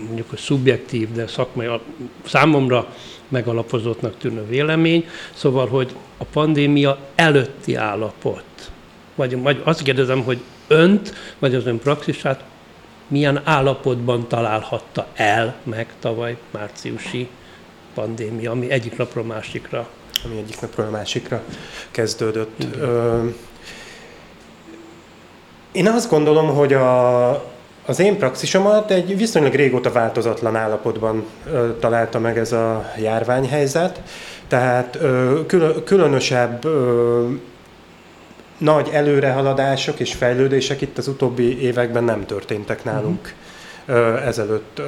mondjuk 0.07 0.33
a 0.33 0.37
szubjektív, 0.37 1.12
de 1.12 1.26
szakmai, 1.26 1.69
számomra 2.25 2.87
megalapozottnak 3.28 4.19
tűnő 4.19 4.47
vélemény. 4.47 5.09
Szóval, 5.35 5.67
hogy 5.67 5.95
a 6.17 6.25
pandémia 6.25 6.99
előtti 7.14 7.75
állapot, 7.75 8.45
vagy, 9.14 9.43
vagy 9.43 9.61
azt 9.64 9.83
kérdezem, 9.83 10.23
hogy 10.23 10.38
önt, 10.67 11.14
vagy 11.38 11.55
az 11.55 11.67
ön 11.67 11.78
praxisát 11.78 12.45
milyen 13.09 13.40
állapotban 13.45 14.28
találhatta 14.28 15.07
el 15.14 15.57
meg 15.62 15.87
tavaly 16.00 16.37
márciusi 16.50 17.28
pandémia, 17.95 18.50
ami 18.50 18.71
egyik 18.71 18.97
napról 18.97 19.25
másikra 19.25 19.88
ami 20.25 20.37
egyik 20.37 20.61
napról 20.61 20.87
a 20.87 20.91
másikra 20.91 21.43
kezdődött. 21.91 22.67
Ö, 22.81 23.25
én 25.73 25.87
azt 25.87 26.11
gondolom, 26.11 26.55
hogy 26.55 26.73
a, 26.73 27.31
az 27.87 28.01
én 28.01 28.19
praxisomat 28.19 28.91
egy 28.91 29.17
viszonylag 29.17 29.55
régóta 29.55 29.93
változatlan 29.93 30.57
állapotban 30.57 31.25
ö, 31.53 31.69
találta 31.81 32.19
meg 32.19 32.39
ez 32.39 32.53
a 32.53 32.93
járványhelyzet, 32.99 34.03
tehát 34.49 34.99
ö, 35.01 35.41
külön, 35.47 35.85
különösebb 35.85 36.65
ö, 36.65 37.29
nagy 38.59 38.89
előrehaladások 38.93 40.01
és 40.01 40.15
fejlődések 40.15 40.81
itt 40.81 40.99
az 40.99 41.09
utóbbi 41.09 41.63
években 41.63 42.05
nem 42.05 42.27
történtek 42.27 42.85
nálunk 42.85 43.35
uh-huh. 43.89 44.27
ezelőtt. 44.27 44.81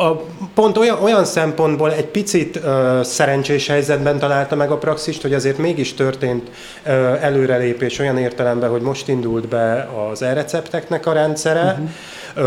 A, 0.00 0.12
pont 0.54 0.76
olyan, 0.76 1.02
olyan 1.02 1.24
szempontból 1.24 1.92
egy 1.92 2.06
picit 2.06 2.56
uh, 2.56 3.02
szerencsés 3.02 3.66
helyzetben 3.66 4.18
találta 4.18 4.56
meg 4.56 4.70
a 4.70 4.78
praxist, 4.78 5.22
hogy 5.22 5.34
azért 5.34 5.58
mégis 5.58 5.94
történt 5.94 6.50
uh, 6.86 6.92
előrelépés 7.24 7.98
olyan 7.98 8.18
értelemben, 8.18 8.70
hogy 8.70 8.82
most 8.82 9.08
indult 9.08 9.48
be 9.48 9.88
az 10.10 10.22
e-recepteknek 10.22 11.06
a 11.06 11.12
rendszere, 11.12 11.62
uh-huh 11.62 11.88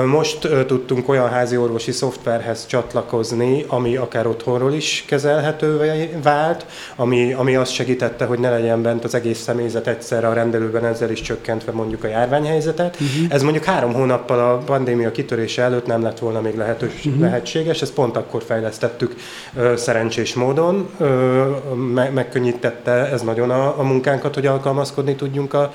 Most 0.06 0.48
tudtunk 0.68 1.10
olyan 1.10 1.30
házi 1.30 1.58
orvosi 1.58 1.92
szoftverhez 1.92 2.66
csatlakozni, 2.66 3.66
ami 3.68 3.96
akár 3.96 4.28
otthonról 4.28 4.74
is 4.74 5.04
kezelhetővé 5.08 6.10
vált, 6.24 6.66
ami, 6.96 7.34
ami 7.34 7.56
azt 7.56 7.74
segítette, 7.74 8.26
hogy 8.26 8.40
ne 8.40 8.50
legyen 8.50 8.82
bent 8.82 9.04
az 9.04 9.16
egész 9.16 9.40
személyzet 9.40 9.88
egyszerre 9.88 10.28
a 10.28 10.34
rendelőben, 10.34 10.86
ezzel 10.86 11.10
is 11.10 11.22
csökkentve 11.22 11.72
mondjuk 11.72 12.04
a 12.04 12.08
járványhelyzetet. 12.08 12.98
Uh-huh. 13.00 13.34
Ez 13.34 13.42
mondjuk 13.42 13.64
három 13.64 13.94
hónappal 13.94 14.40
a 14.40 14.58
pandémia 14.58 15.12
kitörése 15.12 15.62
előtt 15.62 15.86
nem 15.86 16.02
lett 16.02 16.20
volna 16.20 16.42
még 16.42 16.56
lehetős, 16.56 17.06
uh-huh. 17.06 17.22
lehetséges, 17.22 17.82
ezt 17.82 17.94
pont 17.94 18.18
akkor 18.18 18.44
fejlesztettük 18.44 19.16
szerencsés 19.76 20.34
módon, 20.34 20.90
megkönnyítette 22.14 22.92
ez 22.92 23.22
nagyon 23.22 23.50
a, 23.50 23.80
a 23.80 23.84
munkánkat, 23.84 24.34
hogy 24.34 24.46
alkalmazkodni 24.46 25.16
tudjunk 25.16 25.54
a 25.54 25.74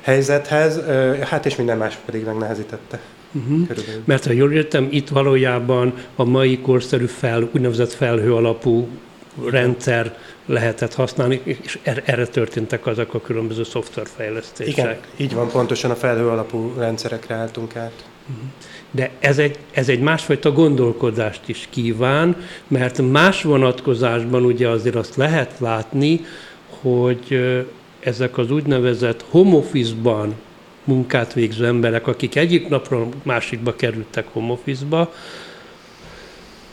helyzethez, 0.00 0.80
hát 1.24 1.46
és 1.46 1.56
minden 1.56 1.78
más 1.78 1.98
pedig 2.06 2.24
megnehezítette. 2.24 2.98
Uh-huh. 3.32 3.68
Mert 4.04 4.26
ha 4.26 4.32
jól 4.32 4.52
értem, 4.52 4.88
itt 4.90 5.08
valójában 5.08 5.94
a 6.16 6.24
mai 6.24 6.58
korszerű 6.58 7.06
fel, 7.06 7.48
úgynevezett 7.52 7.92
felhő 7.92 8.34
alapú 8.34 8.88
rendszer 9.46 10.16
lehetett 10.46 10.94
használni, 10.94 11.40
és 11.44 11.78
er-, 11.82 12.02
erre 12.04 12.26
történtek 12.26 12.86
azok 12.86 13.14
a 13.14 13.20
különböző 13.20 13.64
szoftverfejlesztések. 13.64 14.78
Igen, 14.78 14.96
így 15.16 15.34
van, 15.34 15.48
pontosan 15.48 15.90
a 15.90 15.94
felhő 15.94 16.28
alapú 16.28 16.72
rendszerekre 16.78 17.34
álltunk 17.34 17.76
át. 17.76 18.04
Uh-huh. 18.28 18.44
De 18.90 19.10
ez 19.18 19.38
egy, 19.38 19.58
ez 19.70 19.88
egy 19.88 20.00
másfajta 20.00 20.52
gondolkodást 20.52 21.48
is 21.48 21.66
kíván, 21.70 22.36
mert 22.68 23.02
más 23.02 23.42
vonatkozásban 23.42 24.44
ugye 24.44 24.68
azért 24.68 24.94
azt 24.94 25.16
lehet 25.16 25.54
látni, 25.58 26.20
hogy 26.80 27.40
ezek 28.00 28.38
az 28.38 28.50
úgynevezett 28.50 29.24
home 29.30 29.56
office-ban 29.56 30.34
munkát 30.88 31.32
végző 31.32 31.66
emberek, 31.66 32.06
akik 32.06 32.36
egyik 32.36 32.68
napról 32.68 33.08
másikba 33.22 33.74
kerültek 33.74 34.26
home 34.32 34.52
office-ba, 34.52 35.12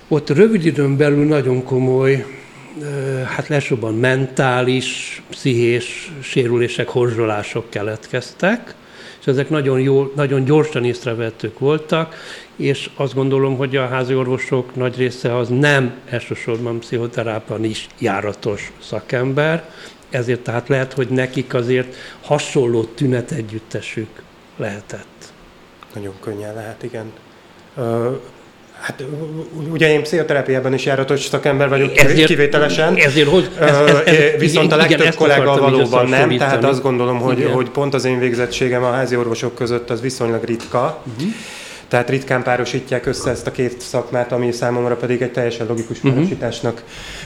ott 0.08 0.30
rövid 0.30 0.66
időn 0.66 0.98
belül 0.98 1.26
nagyon 1.26 1.64
komoly, 1.64 2.26
hát 3.36 3.48
lesőbben 3.48 3.94
mentális, 3.94 5.22
pszichés 5.30 6.12
sérülések, 6.22 6.88
horzsolások 6.88 7.70
keletkeztek, 7.70 8.76
és 9.20 9.28
ezek 9.32 9.50
nagyon, 9.50 9.80
jó, 9.80 10.12
nagyon 10.16 10.44
gyorsan 10.44 10.86
észrevettük 10.86 11.60
voltak, 11.60 12.16
és 12.56 12.90
azt 12.96 13.14
gondolom, 13.14 13.58
hogy 13.58 13.76
a 13.76 13.88
házi 13.88 14.16
orvosok 14.16 14.76
nagy 14.76 14.98
része 14.98 15.38
az 15.38 15.50
nem 15.50 15.94
elsősorban 16.10 16.80
pszichoterápián 16.80 17.64
is 17.64 17.88
járatos 18.00 18.72
szakember, 18.82 19.70
ezért 20.10 20.40
tehát 20.40 20.68
lehet, 20.68 20.94
hogy 20.94 21.08
nekik 21.08 21.54
azért 21.54 21.96
hasonló 22.22 22.84
tünet 22.84 23.32
együttesük 23.32 24.10
lehetett. 24.58 25.34
Nagyon 25.94 26.14
könnyen 26.20 26.54
lehet, 26.54 26.84
igen. 26.84 27.12
Hát 28.80 29.04
ugye 29.72 29.92
én 29.92 30.02
pszichoterápiában 30.02 30.74
is 30.74 30.86
járatos 30.86 31.22
szakember 31.22 31.70
vagyok 31.70 31.98
ezért, 31.98 32.28
kivételesen, 32.28 32.96
ezért, 32.96 33.30
hogy 33.30 33.50
ez, 33.60 33.78
ez, 33.78 33.96
ez, 34.06 34.40
viszont 34.40 34.72
a 34.72 34.76
legtöbb 34.76 35.00
igen, 35.00 35.16
kollega 35.16 35.58
valóban 35.58 36.08
nem, 36.08 36.38
tehát 36.38 36.64
azt 36.64 36.82
gondolom, 36.82 37.20
hogy, 37.20 37.50
hogy 37.54 37.70
pont 37.70 37.94
az 37.94 38.06
én 38.06 38.20
végzettségem 38.20 38.84
a 38.84 38.92
házi 38.92 39.16
orvosok 39.16 39.56
között 39.56 39.90
az 39.90 40.02
viszonylag 40.02 40.44
ritka. 40.44 41.02
Uh-huh 41.06 41.34
tehát 41.88 42.10
ritkán 42.10 42.44
párosítják 42.44 43.06
össze 43.06 43.30
ezt 43.30 43.48
a 43.48 43.52
két 43.52 43.82
szakmát, 43.82 44.32
ami 44.32 44.52
számomra 44.52 44.96
pedig 44.96 45.22
egy 45.22 45.32
teljesen 45.32 45.68
logikus 45.68 45.98
uh-huh. 45.98 46.14
párosításnak 46.14 46.84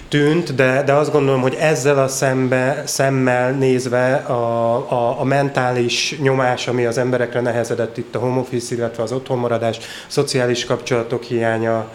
tűnt, 0.09 0.55
de, 0.55 0.83
de 0.83 0.93
azt 0.93 1.11
gondolom, 1.11 1.41
hogy 1.41 1.55
ezzel 1.59 1.99
a 1.99 2.07
szembe, 2.07 2.83
szemmel 2.85 3.51
nézve 3.51 4.15
a, 4.15 4.73
a, 4.91 5.19
a 5.19 5.23
mentális 5.23 6.17
nyomás, 6.21 6.67
ami 6.67 6.85
az 6.85 6.97
emberekre 6.97 7.41
nehezedett 7.41 7.97
itt 7.97 8.15
a 8.15 8.19
home 8.19 8.39
office, 8.39 8.75
illetve 8.75 9.03
az 9.03 9.11
otthonmaradás, 9.11 9.77
szociális 10.07 10.65
kapcsolatok 10.65 11.23
hiánya, 11.23 11.91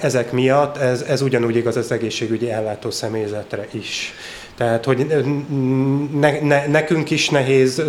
ezek 0.00 0.32
miatt, 0.32 0.76
ez, 0.76 1.02
ez 1.02 1.22
ugyanúgy 1.22 1.56
igaz 1.56 1.76
az 1.76 1.92
egészségügyi 1.92 2.50
ellátó 2.50 2.90
személyzetre 2.90 3.66
is. 3.70 4.14
Tehát, 4.56 4.84
hogy 4.84 5.06
ne, 6.12 6.40
ne, 6.40 6.66
nekünk 6.66 7.10
is 7.10 7.28
nehéz 7.28 7.82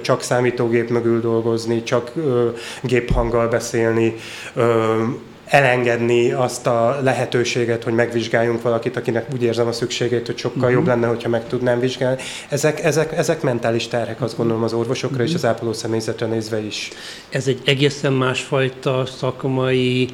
csak 0.00 0.22
számítógép 0.22 0.90
mögül 0.90 1.20
dolgozni, 1.20 1.82
csak 1.82 2.12
ö, 2.16 2.48
géphanggal 2.82 3.48
beszélni, 3.48 4.14
ö, 4.54 5.02
elengedni 5.50 6.32
azt 6.32 6.66
a 6.66 6.98
lehetőséget, 7.02 7.84
hogy 7.84 7.92
megvizsgáljunk 7.92 8.62
valakit, 8.62 8.96
akinek 8.96 9.26
úgy 9.32 9.42
érzem 9.42 9.66
a 9.66 9.72
szükségét, 9.72 10.26
hogy 10.26 10.38
sokkal 10.38 10.58
uh-huh. 10.58 10.72
jobb 10.72 10.86
lenne, 10.86 11.06
hogyha 11.06 11.28
meg 11.28 11.46
tudnám 11.46 11.80
vizsgálni. 11.80 12.20
Ezek, 12.48 12.84
ezek, 12.84 13.12
ezek 13.12 13.42
mentális 13.42 13.88
terhek, 13.88 14.20
azt 14.20 14.36
gondolom 14.36 14.62
az 14.62 14.72
orvosokra 14.72 15.16
uh-huh. 15.16 15.30
és 15.30 15.34
az 15.34 15.44
ápoló 15.44 15.72
személyzetre 15.72 16.26
nézve 16.26 16.58
is. 16.58 16.90
Ez 17.30 17.46
egy 17.46 17.60
egészen 17.64 18.12
másfajta 18.12 19.06
szakmai, 19.06 20.08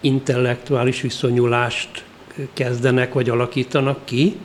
intellektuális 0.00 1.00
viszonyulást 1.00 2.04
kezdenek 2.52 3.12
vagy 3.12 3.28
alakítanak 3.30 4.04
ki, 4.04 4.36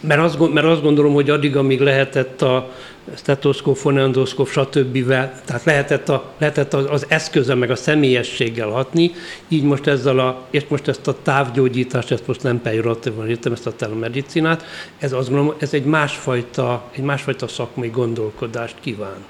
mert 0.00 0.20
azt, 0.20 0.52
mert 0.52 0.66
azt 0.66 0.82
gondolom, 0.82 1.12
hogy 1.12 1.30
addig, 1.30 1.56
amíg 1.56 1.80
lehetett 1.80 2.42
a 2.42 2.70
stetoszkóp, 3.14 3.76
fonendoszkóp, 3.76 4.48
stb. 4.48 5.08
tehát 5.44 5.64
lehetett, 5.64 6.08
a, 6.08 6.32
lehetett 6.38 6.74
az 6.74 7.06
eszköze 7.08 7.54
meg 7.54 7.70
a 7.70 7.76
személyességgel 7.76 8.68
hatni, 8.68 9.10
így 9.48 9.62
most 9.62 9.86
ezzel 9.86 10.18
a, 10.18 10.42
és 10.50 10.64
most 10.68 10.88
ezt 10.88 11.08
a 11.08 11.16
távgyógyítást, 11.22 12.10
ezt 12.10 12.26
most 12.26 12.42
nem 12.42 12.60
pejoratívan 12.60 13.28
értem, 13.28 13.52
ezt 13.52 13.66
a 13.66 13.76
telemedicinát, 13.76 14.64
ez 14.98 15.12
azt 15.12 15.28
gondolom, 15.28 15.54
ez 15.58 15.74
egy 15.74 15.84
másfajta, 15.84 16.90
egy 16.92 17.04
másfajta 17.04 17.48
szakmai 17.48 17.88
gondolkodást 17.88 18.76
kíván. 18.80 19.24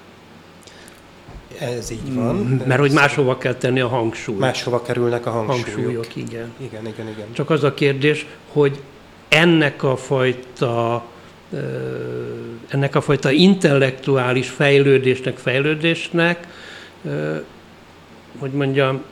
Ez 1.59 1.91
így 1.91 2.15
van. 2.15 2.37
Mm, 2.37 2.57
mert 2.67 2.81
hogy 2.81 2.93
máshova 2.93 3.39
kell 3.39 3.55
tenni 3.55 3.81
a 3.81 3.89
hangsúlyt. 3.89 4.39
Máshova 4.39 4.83
kerülnek 4.83 5.27
a 5.27 5.31
hangsúlyok. 5.31 5.65
hangsúlyok 5.65 6.17
igen. 6.17 6.53
Igen, 6.57 6.87
igen, 6.87 7.09
igen. 7.09 7.33
Csak 7.33 7.51
az 7.51 7.65
a 7.65 7.75
kérdés, 7.75 8.27
hogy 8.53 8.81
ennek 9.29 9.83
a 9.83 9.97
fajta 9.97 11.05
ennek 12.69 12.95
a 12.95 13.01
fajta 13.01 13.31
intellektuális 13.31 14.49
fejlődésnek, 14.49 15.37
fejlődésnek, 15.37 16.47
hogy 18.39 18.51
mondjam, 18.51 19.03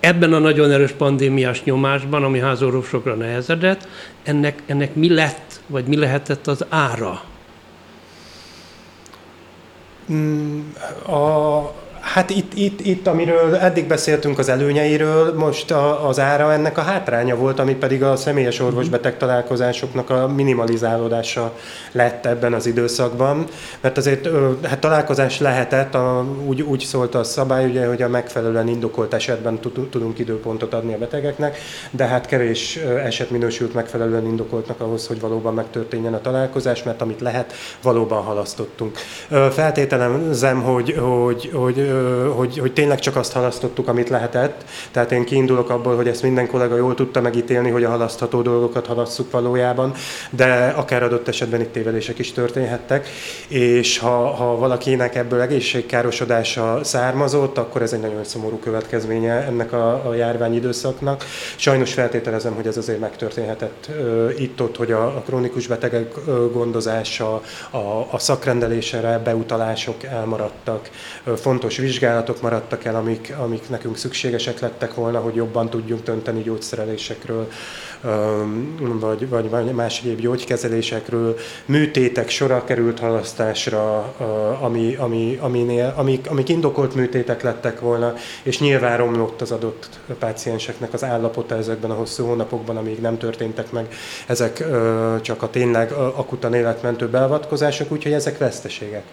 ebben 0.00 0.32
a 0.32 0.38
nagyon 0.38 0.70
erős 0.70 0.92
pandémiás 0.92 1.64
nyomásban, 1.64 2.24
ami 2.24 2.38
házorvosokra 2.38 3.14
nehezedett, 3.14 3.88
ennek, 4.22 4.62
ennek 4.66 4.94
mi 4.94 5.14
lett, 5.14 5.60
vagy 5.66 5.84
mi 5.86 5.96
lehetett 5.96 6.46
az 6.46 6.64
ára? 6.68 7.22
Mm, 10.12 10.60
a, 11.06 11.58
Hát 12.04 12.30
itt, 12.30 12.54
itt, 12.54 12.80
itt, 12.80 13.06
amiről 13.06 13.54
eddig 13.54 13.86
beszéltünk 13.86 14.38
az 14.38 14.48
előnyeiről, 14.48 15.34
most 15.34 15.70
a, 15.70 16.08
az 16.08 16.18
ára 16.18 16.52
ennek 16.52 16.78
a 16.78 16.80
hátránya 16.80 17.36
volt, 17.36 17.58
ami 17.58 17.74
pedig 17.74 18.02
a 18.02 18.16
személyes 18.16 18.60
orvosbeteg 18.60 19.16
találkozásoknak 19.16 20.10
a 20.10 20.28
minimalizálódása 20.28 21.52
lett 21.92 22.26
ebben 22.26 22.52
az 22.52 22.66
időszakban. 22.66 23.44
Mert 23.80 23.96
azért 23.96 24.28
hát 24.62 24.78
találkozás 24.78 25.40
lehetett, 25.40 25.94
a, 25.94 26.26
úgy, 26.44 26.62
úgy 26.62 26.80
szólt 26.80 27.14
a 27.14 27.24
szabály, 27.24 27.66
ugye, 27.66 27.86
hogy 27.86 28.02
a 28.02 28.08
megfelelően 28.08 28.68
indokolt 28.68 29.14
esetben 29.14 29.58
tudunk 29.90 30.18
időpontot 30.18 30.74
adni 30.74 30.94
a 30.94 30.98
betegeknek, 30.98 31.58
de 31.90 32.04
hát 32.04 32.26
kevés 32.26 32.76
eset 33.04 33.30
minősült 33.30 33.74
megfelelően 33.74 34.26
indokoltnak 34.26 34.80
ahhoz, 34.80 35.06
hogy 35.06 35.20
valóban 35.20 35.54
megtörténjen 35.54 36.14
a 36.14 36.20
találkozás, 36.20 36.82
mert 36.82 37.02
amit 37.02 37.20
lehet, 37.20 37.52
valóban 37.82 38.22
halasztottunk. 38.22 38.98
Feltételezem, 39.50 40.62
hogy, 40.62 40.92
hogy, 40.92 41.50
hogy 41.52 41.92
hogy, 42.36 42.58
hogy 42.58 42.72
tényleg 42.72 42.98
csak 42.98 43.16
azt 43.16 43.32
halasztottuk, 43.32 43.88
amit 43.88 44.08
lehetett. 44.08 44.64
Tehát 44.90 45.12
én 45.12 45.24
kiindulok 45.24 45.70
abból, 45.70 45.96
hogy 45.96 46.08
ezt 46.08 46.22
minden 46.22 46.46
kollega 46.46 46.76
jól 46.76 46.94
tudta 46.94 47.20
megítélni, 47.20 47.70
hogy 47.70 47.84
a 47.84 47.90
halasztható 47.90 48.42
dolgokat 48.42 48.86
halasszuk 48.86 49.30
valójában, 49.30 49.92
de 50.30 50.74
akár 50.76 51.02
adott 51.02 51.28
esetben 51.28 51.60
itt 51.60 51.72
tévedések 51.72 52.18
is 52.18 52.32
történhettek, 52.32 53.08
és 53.48 53.98
ha, 53.98 54.26
ha 54.26 54.56
valakinek 54.56 55.14
ebből 55.14 55.40
egészségkárosodása 55.40 56.80
származott, 56.82 57.58
akkor 57.58 57.82
ez 57.82 57.92
egy 57.92 58.00
nagyon 58.00 58.24
szomorú 58.24 58.58
következménye 58.58 59.32
ennek 59.32 59.72
a, 59.72 60.08
a 60.08 60.14
járvány 60.14 60.54
időszaknak. 60.54 61.24
Sajnos 61.56 61.92
feltételezem, 61.92 62.54
hogy 62.54 62.66
ez 62.66 62.76
azért 62.76 63.00
megtörténhetett 63.00 63.88
itt-ott, 64.38 64.76
hogy 64.76 64.92
a, 64.92 65.06
a 65.06 65.22
krónikus 65.26 65.66
betegek 65.66 66.12
gondozása, 66.52 67.42
a, 67.70 68.08
a 68.10 68.18
szakrendelésre 68.18 69.20
beutalások 69.24 70.04
elmaradtak, 70.04 70.90
fontos 71.36 71.78
vizsgálatok 71.84 72.40
maradtak 72.40 72.84
el, 72.84 72.96
amik, 72.96 73.34
amik 73.38 73.68
nekünk 73.68 73.96
szükségesek 73.96 74.60
lettek 74.60 74.94
volna, 74.94 75.18
hogy 75.18 75.34
jobban 75.34 75.70
tudjunk 75.70 76.02
dönteni 76.02 76.42
gyógyszerelésekről, 76.42 77.48
vagy, 78.78 79.28
vagy 79.48 79.64
más 79.64 80.00
egyéb 80.00 80.20
gyógykezelésekről. 80.20 81.36
Műtétek 81.66 82.28
sora 82.28 82.64
került 82.64 82.98
halasztásra, 82.98 84.14
ami, 84.60 84.94
ami, 84.94 85.38
aminél, 85.40 85.94
amik, 85.96 86.30
amik 86.30 86.48
indokolt 86.48 86.94
műtétek 86.94 87.42
lettek 87.42 87.80
volna, 87.80 88.14
és 88.42 88.58
nyilván 88.58 88.96
romlott 88.96 89.40
az 89.40 89.52
adott 89.52 89.88
pácienseknek 90.18 90.92
az 90.92 91.04
állapota 91.04 91.56
ezekben 91.56 91.90
a 91.90 91.94
hosszú 91.94 92.24
hónapokban, 92.24 92.76
amíg 92.76 93.00
nem 93.00 93.18
történtek 93.18 93.70
meg 93.70 93.88
ezek 94.26 94.64
csak 95.20 95.42
a 95.42 95.50
tényleg 95.50 95.92
akutan 95.92 96.54
életmentő 96.54 97.08
beavatkozások, 97.08 97.92
úgyhogy 97.92 98.12
ezek 98.12 98.38
veszteségek. 98.38 99.04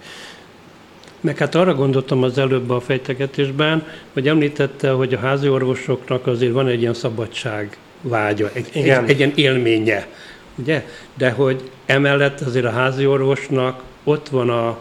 Meg 1.21 1.37
hát 1.37 1.55
arra 1.55 1.73
gondoltam 1.73 2.23
az 2.23 2.37
előbb 2.37 2.69
a 2.69 2.79
fejtegetésben, 2.79 3.87
hogy 4.13 4.27
említette, 4.27 4.91
hogy 4.91 5.13
a 5.13 5.19
házi 5.19 5.49
orvosoknak 5.49 6.27
azért 6.27 6.53
van 6.53 6.67
egy 6.67 6.81
ilyen 6.81 6.93
szabadság 6.93 7.77
vágya, 8.01 8.49
egy, 8.53 8.69
Igen. 8.73 9.03
egy, 9.03 9.09
egy 9.09 9.17
ilyen 9.17 9.31
élménye, 9.35 10.07
ugye? 10.55 10.85
De 11.17 11.31
hogy 11.31 11.69
emellett 11.85 12.39
azért 12.39 12.65
a 12.65 12.71
házi 12.71 13.05
orvosnak 13.05 13.83
ott 14.03 14.29
van 14.29 14.49
a, 14.49 14.77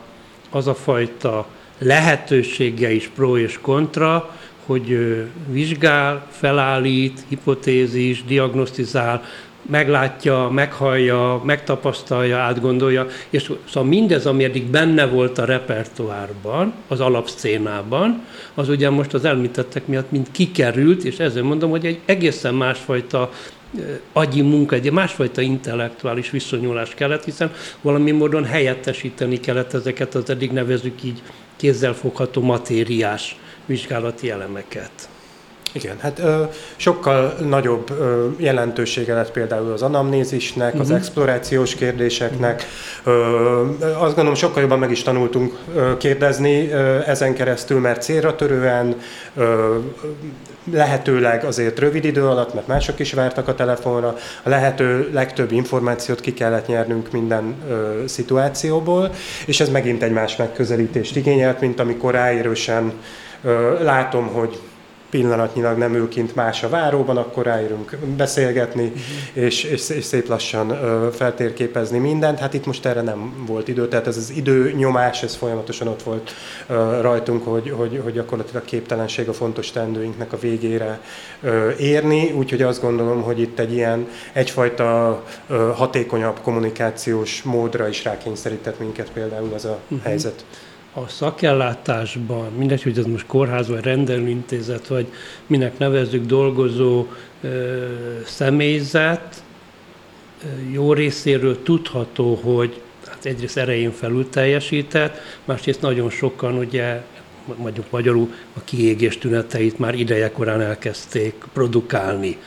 az 0.50 0.66
a 0.66 0.74
fajta 0.74 1.46
lehetősége 1.79 2.92
is 2.92 3.11
pro 3.14 3.38
és 3.38 3.59
kontra, 3.61 4.37
hogy 4.66 5.16
vizsgál, 5.48 6.26
felállít, 6.31 7.24
hipotézis, 7.29 8.24
diagnosztizál, 8.24 9.24
meglátja, 9.62 10.49
meghallja, 10.49 11.42
megtapasztalja, 11.44 12.38
átgondolja, 12.38 13.07
és 13.31 13.53
szóval 13.68 13.88
mindez, 13.88 14.27
ami 14.27 14.44
eddig 14.44 14.64
benne 14.64 15.07
volt 15.07 15.38
a 15.38 15.44
repertoárban, 15.44 16.73
az 16.88 17.01
alapszcénában, 17.01 18.25
az 18.55 18.68
ugye 18.68 18.90
most 18.90 19.14
az 19.14 19.25
elmítettek 19.25 19.87
miatt 19.87 20.11
mind 20.11 20.27
kikerült, 20.31 21.05
és 21.05 21.18
ezzel 21.18 21.42
mondom, 21.42 21.70
hogy 21.70 21.87
egy 21.87 22.01
egészen 22.05 22.55
másfajta 22.55 23.31
agyi 24.12 24.42
munka, 24.42 24.75
egy 24.75 24.92
másfajta 24.92 25.40
intellektuális 25.40 26.31
viszonyulás 26.31 26.94
kellett, 26.94 27.25
hiszen 27.25 27.53
valami 27.81 28.11
módon 28.11 28.44
helyettesíteni 28.44 29.40
kellett 29.40 29.75
ezeket 29.75 30.14
az 30.14 30.31
eddig 30.31 30.51
nevezük 30.51 31.03
így 31.03 31.23
kézzelfogható 31.57 32.42
matériás 32.42 33.37
vizsgálati 33.66 34.31
elemeket. 34.31 35.09
Igen, 35.73 35.97
hát 36.01 36.19
ö, 36.19 36.43
sokkal 36.77 37.37
nagyobb 37.49 37.91
ö, 37.91 38.27
jelentősége 38.37 39.15
lett 39.15 39.31
például 39.31 39.73
az 39.73 39.83
anamnézisnek, 39.83 40.67
uh-huh. 40.67 40.81
az 40.81 40.89
mhm. 40.89 40.97
explorációs 40.97 41.75
kérdéseknek. 41.75 42.67
Ö, 43.05 43.67
azt 43.83 44.15
gondolom, 44.15 44.35
sokkal 44.35 44.63
jobban 44.63 44.79
meg 44.79 44.91
is 44.91 45.03
tanultunk 45.03 45.59
ö, 45.75 45.97
kérdezni 45.97 46.71
ö, 46.71 46.99
ezen 47.07 47.35
keresztül, 47.35 47.81
mert 47.81 48.03
célra 48.03 48.37
törően, 48.37 48.97
ö, 49.37 49.77
lehetőleg 50.73 51.45
azért 51.45 51.79
rövid 51.79 52.05
idő 52.05 52.27
alatt, 52.27 52.55
mert 52.55 52.67
mások 52.67 52.99
is 52.99 53.13
vártak 53.13 53.49
a 53.49 53.55
telefonra, 53.55 54.17
a 54.43 54.49
lehető 54.49 55.11
legtöbb 55.13 55.53
információt 55.53 56.21
ki 56.21 56.35
kellett 56.35 56.67
nyernünk 56.67 57.13
minden 57.13 57.55
ö, 57.69 58.03
szituációból, 58.07 59.11
és 59.47 59.61
ez 59.61 59.69
megint 59.69 60.03
egy 60.03 60.13
más 60.13 60.37
megközelítést 60.37 61.17
igényelt, 61.17 61.61
mint 61.61 61.81
amikor 61.81 62.13
ráérősen 62.13 62.93
ö, 63.43 63.83
látom, 63.83 64.27
hogy 64.27 64.59
pillanatnyilag 65.11 65.79
nem 65.79 65.94
ül 65.94 66.09
kint 66.09 66.35
más 66.35 66.62
a 66.62 66.68
váróban, 66.68 67.16
akkor 67.16 67.44
ráérünk 67.44 67.96
beszélgetni, 68.16 68.85
uh-huh. 68.85 69.44
és, 69.44 69.64
és, 69.64 69.88
és 69.88 70.05
szép 70.05 70.29
lassan 70.29 70.79
feltérképezni 71.12 71.99
mindent. 71.99 72.38
Hát 72.38 72.55
itt 72.55 72.66
most 72.66 72.87
erre 72.87 73.03
nem 73.03 73.44
volt 73.46 73.68
idő, 73.68 73.88
tehát 73.88 74.07
ez 74.07 74.16
az 74.16 74.33
időnyomás, 74.37 75.23
ez 75.23 75.35
folyamatosan 75.35 75.88
ott 75.88 76.03
volt 76.03 76.31
rajtunk, 77.01 77.44
hogy, 77.44 77.70
hogy, 77.70 78.01
hogy 78.03 78.12
gyakorlatilag 78.12 78.64
képtelenség 78.64 79.29
a 79.29 79.33
fontos 79.33 79.70
tendőinknek 79.70 80.33
a 80.33 80.38
végére 80.38 81.01
érni, 81.79 82.31
úgyhogy 82.31 82.62
azt 82.62 82.81
gondolom, 82.81 83.23
hogy 83.23 83.40
itt 83.40 83.59
egy 83.59 83.73
ilyen 83.73 84.09
egyfajta 84.33 85.23
hatékonyabb 85.75 86.40
kommunikációs 86.42 87.42
módra 87.42 87.88
is 87.88 88.05
rákényszerített 88.05 88.79
minket 88.79 89.11
például 89.11 89.55
ez 89.55 89.64
a 89.64 89.79
uh-huh. 89.88 90.07
helyzet 90.07 90.44
a 90.92 91.09
szakellátásban, 91.09 92.53
mindegy, 92.53 92.83
hogy 92.83 92.98
ez 92.98 93.07
most 93.07 93.26
kórház, 93.26 93.68
vagy 93.68 93.85
rendelőintézet, 93.85 94.87
vagy 94.87 95.07
minek 95.46 95.79
nevezzük 95.79 96.26
dolgozó 96.26 97.07
ö, 97.40 97.85
személyzet, 98.24 99.42
jó 100.72 100.92
részéről 100.92 101.62
tudható, 101.62 102.35
hogy 102.35 102.81
hát 103.07 103.24
egyrészt 103.24 103.57
erején 103.57 103.92
felül 103.92 104.29
teljesített, 104.29 105.18
másrészt 105.44 105.81
nagyon 105.81 106.11
sokan 106.11 106.55
ugye 106.55 107.03
mondjuk 107.57 107.90
magyarul 107.90 108.33
a 108.57 108.61
kiégés 108.64 109.18
tüneteit 109.18 109.79
már 109.79 109.94
idejekorán 109.94 110.61
elkezdték 110.61 111.35
produkálni 111.53 112.38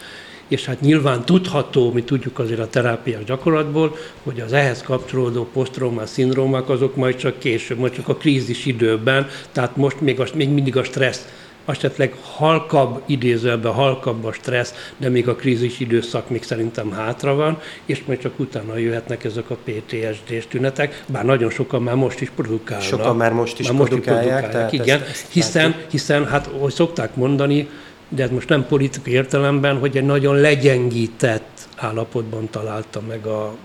és 0.54 0.66
hát 0.66 0.82
nyilván 0.82 1.26
tudható, 1.26 1.92
mi 1.92 2.04
tudjuk 2.04 2.40
azért 2.40 2.60
a 2.60 2.68
terápiák 2.68 3.24
gyakorlatból, 3.24 3.96
hogy 4.24 4.40
az 4.40 4.54
ehhez 4.54 4.82
kapcsolódó 4.82 5.48
posztraumás 5.54 6.10
szindrómák 6.10 6.70
azok 6.70 6.96
majd 6.96 7.16
csak 7.16 7.40
később, 7.40 7.78
majd 7.78 7.94
csak 7.94 8.08
a 8.08 8.16
krízis 8.16 8.66
időben, 8.66 9.28
tehát 9.52 9.76
most 9.76 10.02
még, 10.02 10.20
a, 10.20 10.26
még 10.36 10.50
mindig 10.50 10.78
a 10.78 10.84
stressz 10.84 11.28
esetleg 11.66 12.16
halkabb, 12.22 13.02
idézőben 13.06 13.72
halkabb 13.72 14.26
a 14.26 14.32
stressz, 14.32 14.74
de 14.98 15.10
még 15.10 15.28
a 15.28 15.36
krízis 15.36 15.80
időszak 15.80 16.30
még 16.30 16.44
szerintem 16.44 16.92
hátra 16.92 17.36
van, 17.36 17.60
és 17.86 18.04
majd 18.06 18.20
csak 18.20 18.40
utána 18.40 18.78
jöhetnek 18.78 19.24
ezek 19.24 19.50
a 19.50 19.58
PTSD-s 19.64 20.48
tünetek, 20.48 21.04
bár 21.08 21.26
nagyon 21.26 21.50
sokan 21.50 21.82
már 21.82 21.96
most 21.96 22.22
is 22.22 22.30
produkálnak. 22.30 22.88
Sokan 22.88 23.16
már 23.16 23.34
most 23.34 23.60
is 23.60 23.68
már 23.68 23.76
produkálják. 23.76 24.26
Most 24.26 24.44
is 24.44 24.50
produkálják 24.50 24.74
igen, 24.74 25.02
ezt, 25.02 25.10
ezt 25.10 25.32
hiszen, 25.32 25.76
hiszen, 25.90 26.28
hát, 26.28 26.50
hogy 26.60 26.74
szokták 26.74 27.16
mondani, 27.16 27.68
de 28.16 28.24
ez 28.24 28.30
most 28.30 28.50
nem 28.50 28.66
politikai 28.68 29.14
értelemben, 29.14 29.80
hogy 29.80 29.98
egy 29.98 30.06
nagyon 30.06 30.36
legyengített 30.36 31.68
állapotban 31.76 32.50
találta 32.50 33.02
meg 33.08 33.26
a, 33.26 33.56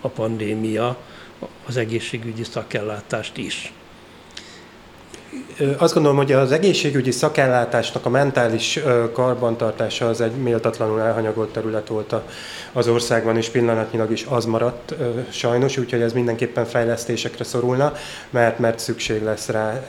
a 0.00 0.08
pandémia 0.08 0.96
az 1.66 1.76
egészségügyi 1.76 2.44
szakellátást 2.44 3.36
is. 3.36 3.72
Azt 5.76 5.94
gondolom, 5.94 6.16
hogy 6.16 6.32
az 6.32 6.52
egészségügyi 6.52 7.10
szakellátásnak 7.10 8.06
a 8.06 8.08
mentális 8.08 8.80
karbantartása 9.12 10.08
az 10.08 10.20
egy 10.20 10.32
méltatlanul 10.32 11.00
elhanyagolt 11.00 11.52
terület 11.52 11.88
volt 11.88 12.14
az 12.72 12.88
országban, 12.88 13.36
és 13.36 13.48
pillanatnyilag 13.48 14.10
is 14.10 14.26
az 14.28 14.44
maradt 14.44 14.94
sajnos, 15.30 15.76
úgyhogy 15.78 16.00
ez 16.00 16.12
mindenképpen 16.12 16.64
fejlesztésekre 16.64 17.44
szorulna, 17.44 17.92
mert, 18.30 18.58
mert 18.58 18.78
szükség 18.78 19.22
lesz 19.22 19.48
rá. 19.48 19.82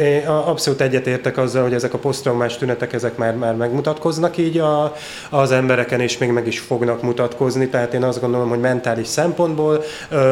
Én 0.00 0.26
abszolút 0.26 0.80
egyetértek 0.80 1.36
azzal, 1.36 1.62
hogy 1.62 1.72
ezek 1.72 1.94
a 1.94 1.98
posztraumás 1.98 2.56
tünetek 2.56 2.92
ezek 2.92 3.16
már, 3.16 3.36
már 3.36 3.54
megmutatkoznak 3.54 4.36
így 4.36 4.58
a, 4.58 4.94
az 5.30 5.52
embereken, 5.52 6.00
és 6.00 6.18
még 6.18 6.30
meg 6.30 6.46
is 6.46 6.58
fognak 6.58 7.02
mutatkozni, 7.02 7.68
tehát 7.68 7.94
én 7.94 8.02
azt 8.02 8.20
gondolom, 8.20 8.48
hogy 8.48 8.60
mentális 8.60 9.06
szempontból 9.06 9.82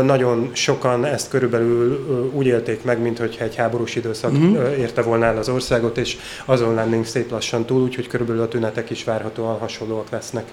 nagyon 0.02 0.50
sokan 0.52 1.04
ezt 1.04 1.30
körülbelül 1.30 2.30
úgy 2.32 2.46
élték 2.46 2.84
meg, 2.84 3.00
mint 3.00 3.18
hogyha 3.18 3.44
egy 3.44 3.56
háborús 3.56 3.96
időszak 3.96 4.32
uh-huh. 4.32 4.78
érte 4.78 5.02
volna 5.02 5.24
el 5.24 5.36
az 5.36 5.48
országot, 5.48 5.98
és 5.98 6.16
azon 6.44 6.74
lennénk 6.74 7.04
szép 7.04 7.30
lassan 7.30 7.64
túl, 7.64 7.82
úgyhogy 7.82 8.06
körülbelül 8.06 8.42
a 8.42 8.48
tünetek 8.48 8.90
is 8.90 9.04
várhatóan 9.04 9.58
hasonlóak 9.58 10.10
lesznek. 10.10 10.44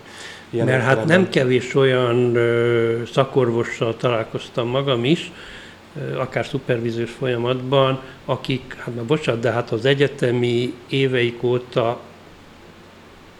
Ilyen 0.50 0.66
Mert 0.66 0.84
hát 0.84 1.06
nem 1.06 1.30
kevés 1.30 1.76
olyan 1.76 2.36
ö, 2.36 3.02
szakorvossal 3.14 3.96
találkoztam 3.98 4.68
magam 4.68 5.06
is, 5.06 5.32
akár 6.16 6.46
szupervíziós 6.46 7.12
folyamatban, 7.12 8.02
akik, 8.26 8.76
hát 8.78 8.96
már 8.96 9.06
bocsánat, 9.06 9.42
de 9.42 9.52
hát 9.52 9.72
az 9.72 9.86
egyetemi 9.86 10.74
éveik 10.90 11.44
óta 11.44 12.00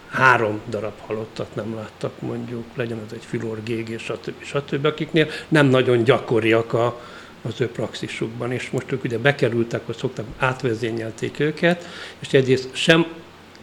három 0.10 0.60
darab 0.70 1.00
halottat 1.06 1.56
nem 1.56 1.76
láttak 1.76 2.22
mondjuk, 2.22 2.64
legyen 2.76 3.02
az 3.06 3.14
egy 3.14 3.26
filorgég 3.26 3.90
és 3.90 4.02
stb. 4.02 4.44
stb. 4.44 4.86
akiknél 4.86 5.28
nem 5.48 5.66
nagyon 5.66 6.04
gyakoriak 6.04 6.74
a, 6.74 7.02
az 7.42 7.62
ő 7.62 7.68
praxisukban, 7.68 8.52
és 8.52 8.70
most 8.70 8.92
ők 8.92 9.04
ugye 9.04 9.18
bekerültek, 9.18 9.86
hogy 9.86 9.96
szoktak, 9.96 10.26
átvezényelték 10.38 11.40
őket, 11.40 11.88
és 12.20 12.34
egyrészt 12.34 12.70
sem 12.76 13.06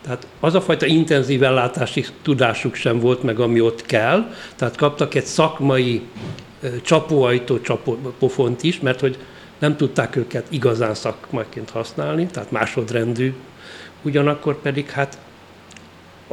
tehát 0.02 0.26
az 0.40 0.54
a 0.54 0.60
fajta 0.60 0.86
intenzív 0.86 1.42
ellátási 1.42 2.04
tudásuk 2.22 2.74
sem 2.74 3.00
volt 3.00 3.22
meg, 3.22 3.40
ami 3.40 3.60
ott 3.60 3.86
kell, 3.86 4.34
tehát 4.56 4.76
kaptak 4.76 5.14
egy 5.14 5.24
szakmai 5.24 6.02
csapóajtó 6.82 7.60
csapópofont 7.60 8.62
is, 8.62 8.80
mert 8.80 9.00
hogy 9.00 9.18
nem 9.58 9.76
tudták 9.76 10.16
őket 10.16 10.46
igazán 10.48 10.94
szakmaként 10.94 11.70
használni, 11.70 12.26
tehát 12.26 12.50
másodrendű. 12.50 13.34
Ugyanakkor 14.02 14.60
pedig 14.60 14.90
hát, 14.90 15.18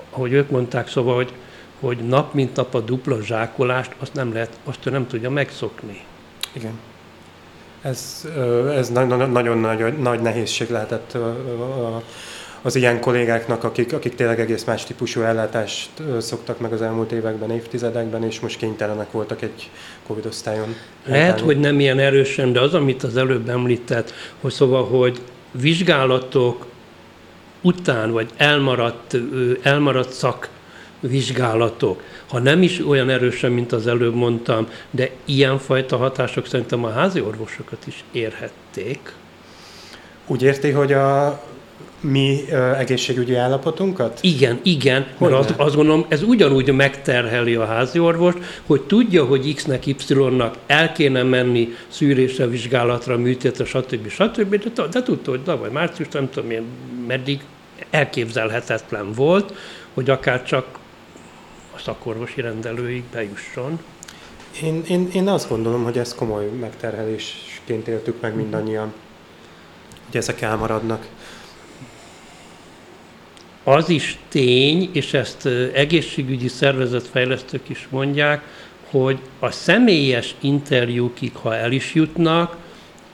ahogy 0.10 0.32
ők 0.32 0.50
mondták, 0.50 0.88
szóval, 0.88 1.16
hogy, 1.16 1.34
hogy 1.80 1.98
nap 1.98 2.34
mint 2.34 2.56
nap 2.56 2.76
a 2.76 2.80
dupla 2.80 3.22
zsákolást, 3.22 3.96
azt 4.00 4.14
nem 4.14 4.34
lehet, 4.34 4.60
azt 4.64 4.86
ő 4.86 4.90
nem 4.90 5.08
tudja 5.08 5.30
megszokni. 5.30 6.04
Igen. 6.54 6.80
Ez, 7.82 8.28
ez 8.76 8.90
nagyon, 8.90 9.30
nagyon 9.30 9.58
nagy, 9.58 9.98
nagy 9.98 10.22
nehézség 10.22 10.70
lehetett 10.70 11.18
az 12.68 12.76
ilyen 12.76 13.00
kollégáknak, 13.00 13.64
akik, 13.64 13.94
akik 13.94 14.16
tényleg 14.16 14.40
egész 14.40 14.64
más 14.64 14.84
típusú 14.84 15.22
ellátást 15.22 15.90
szoktak 16.20 16.60
meg 16.60 16.74
az 16.74 16.82
elmúlt 16.82 17.12
években, 17.12 17.52
évtizedekben, 17.52 18.24
és 18.24 18.40
most 18.40 18.58
kénytelenek 18.58 19.12
voltak 19.12 19.42
egy 19.42 19.70
Covid 20.08 20.26
osztályon. 20.26 20.76
Lehet, 21.06 21.40
hogy 21.40 21.60
nem 21.60 21.80
ilyen 21.80 22.00
erősen, 22.00 22.54
de 22.54 22.60
az, 22.60 22.74
amit 22.74 23.04
az 23.04 23.18
előbb 23.18 23.50
említett, 23.50 24.14
hogy 24.42 24.52
szóval, 24.52 24.86
hogy 24.86 25.22
vizsgálatok 25.52 26.66
után, 27.62 28.12
vagy 28.12 28.30
elmaradt, 28.38 29.18
elmaradt 29.62 30.12
szak 30.12 30.50
vizsgálatok, 31.00 32.02
ha 32.28 32.40
nem 32.40 32.62
is 32.62 32.86
olyan 32.88 33.10
erősen, 33.10 33.52
mint 33.52 33.72
az 33.72 33.88
előbb 33.88 34.16
mondtam, 34.16 34.68
de 34.92 35.10
ilyenfajta 35.26 35.98
hatások 35.98 36.48
szerintem 36.48 36.84
a 36.84 36.90
házi 36.90 37.22
orvosokat 37.22 37.88
is 37.88 38.04
érhették. 38.12 39.14
Úgy 40.26 40.42
érti, 40.42 40.70
hogy 40.70 40.94
a 40.94 41.42
mi 42.02 42.46
ö, 42.50 42.74
egészségügyi 42.74 43.36
állapotunkat? 43.36 44.20
Igen, 44.22 44.60
igen, 44.64 45.08
Hogy 45.18 45.32
azt, 45.34 45.54
azt 45.58 45.76
gondolom, 45.76 46.06
ez 46.08 46.24
ugyanúgy 46.24 46.74
megterheli 46.74 47.56
a 47.56 47.66
házi 47.66 48.00
orvost, 48.00 48.38
hogy 48.66 48.82
tudja, 48.82 49.26
hogy 49.26 49.54
X-nek, 49.54 49.86
Y-nak 49.86 50.56
el 50.68 50.92
kéne 50.92 51.24
menni 51.24 51.70
szűrésre, 51.88 52.48
vizsgálatra, 52.48 53.18
műtétre, 53.18 53.66
stb. 53.66 54.10
stb. 54.10 54.74
De, 54.74 54.88
de 54.88 55.04
tudta, 55.04 55.30
hogy 55.30 55.44
tavaly 55.44 55.70
március, 55.72 56.08
nem 56.12 56.30
tudom 56.30 56.52
én, 56.52 56.64
meddig 57.08 57.42
elképzelhetetlen 57.90 59.12
volt, 59.12 59.54
hogy 59.94 60.10
akár 60.10 60.44
csak 60.44 60.66
a 61.76 61.80
szakorvosi 61.80 62.42
rendelőig 62.42 63.04
bejusson. 63.12 63.80
Én, 64.64 64.84
én, 64.88 65.10
én 65.14 65.28
azt 65.28 65.50
gondolom, 65.50 65.84
hogy 65.84 65.98
ezt 65.98 66.16
komoly 66.16 66.46
megterhelésként 66.60 67.88
éltük 67.88 68.22
meg 68.22 68.36
mindannyian, 68.36 68.94
hogy 70.06 70.18
ezek 70.18 70.42
elmaradnak. 70.42 71.08
Az 73.70 73.90
is 73.90 74.18
tény, 74.30 74.90
és 74.94 75.14
ezt 75.14 75.46
egészségügyi 75.74 76.48
szervezetfejlesztők 76.48 77.70
is 77.70 77.88
mondják, 77.90 78.42
hogy 78.90 79.20
a 79.40 79.52
személyes 79.52 80.36
interjúkig, 80.42 81.36
ha 81.36 81.56
el 81.56 81.72
is 81.72 81.94
jutnak, 81.94 82.58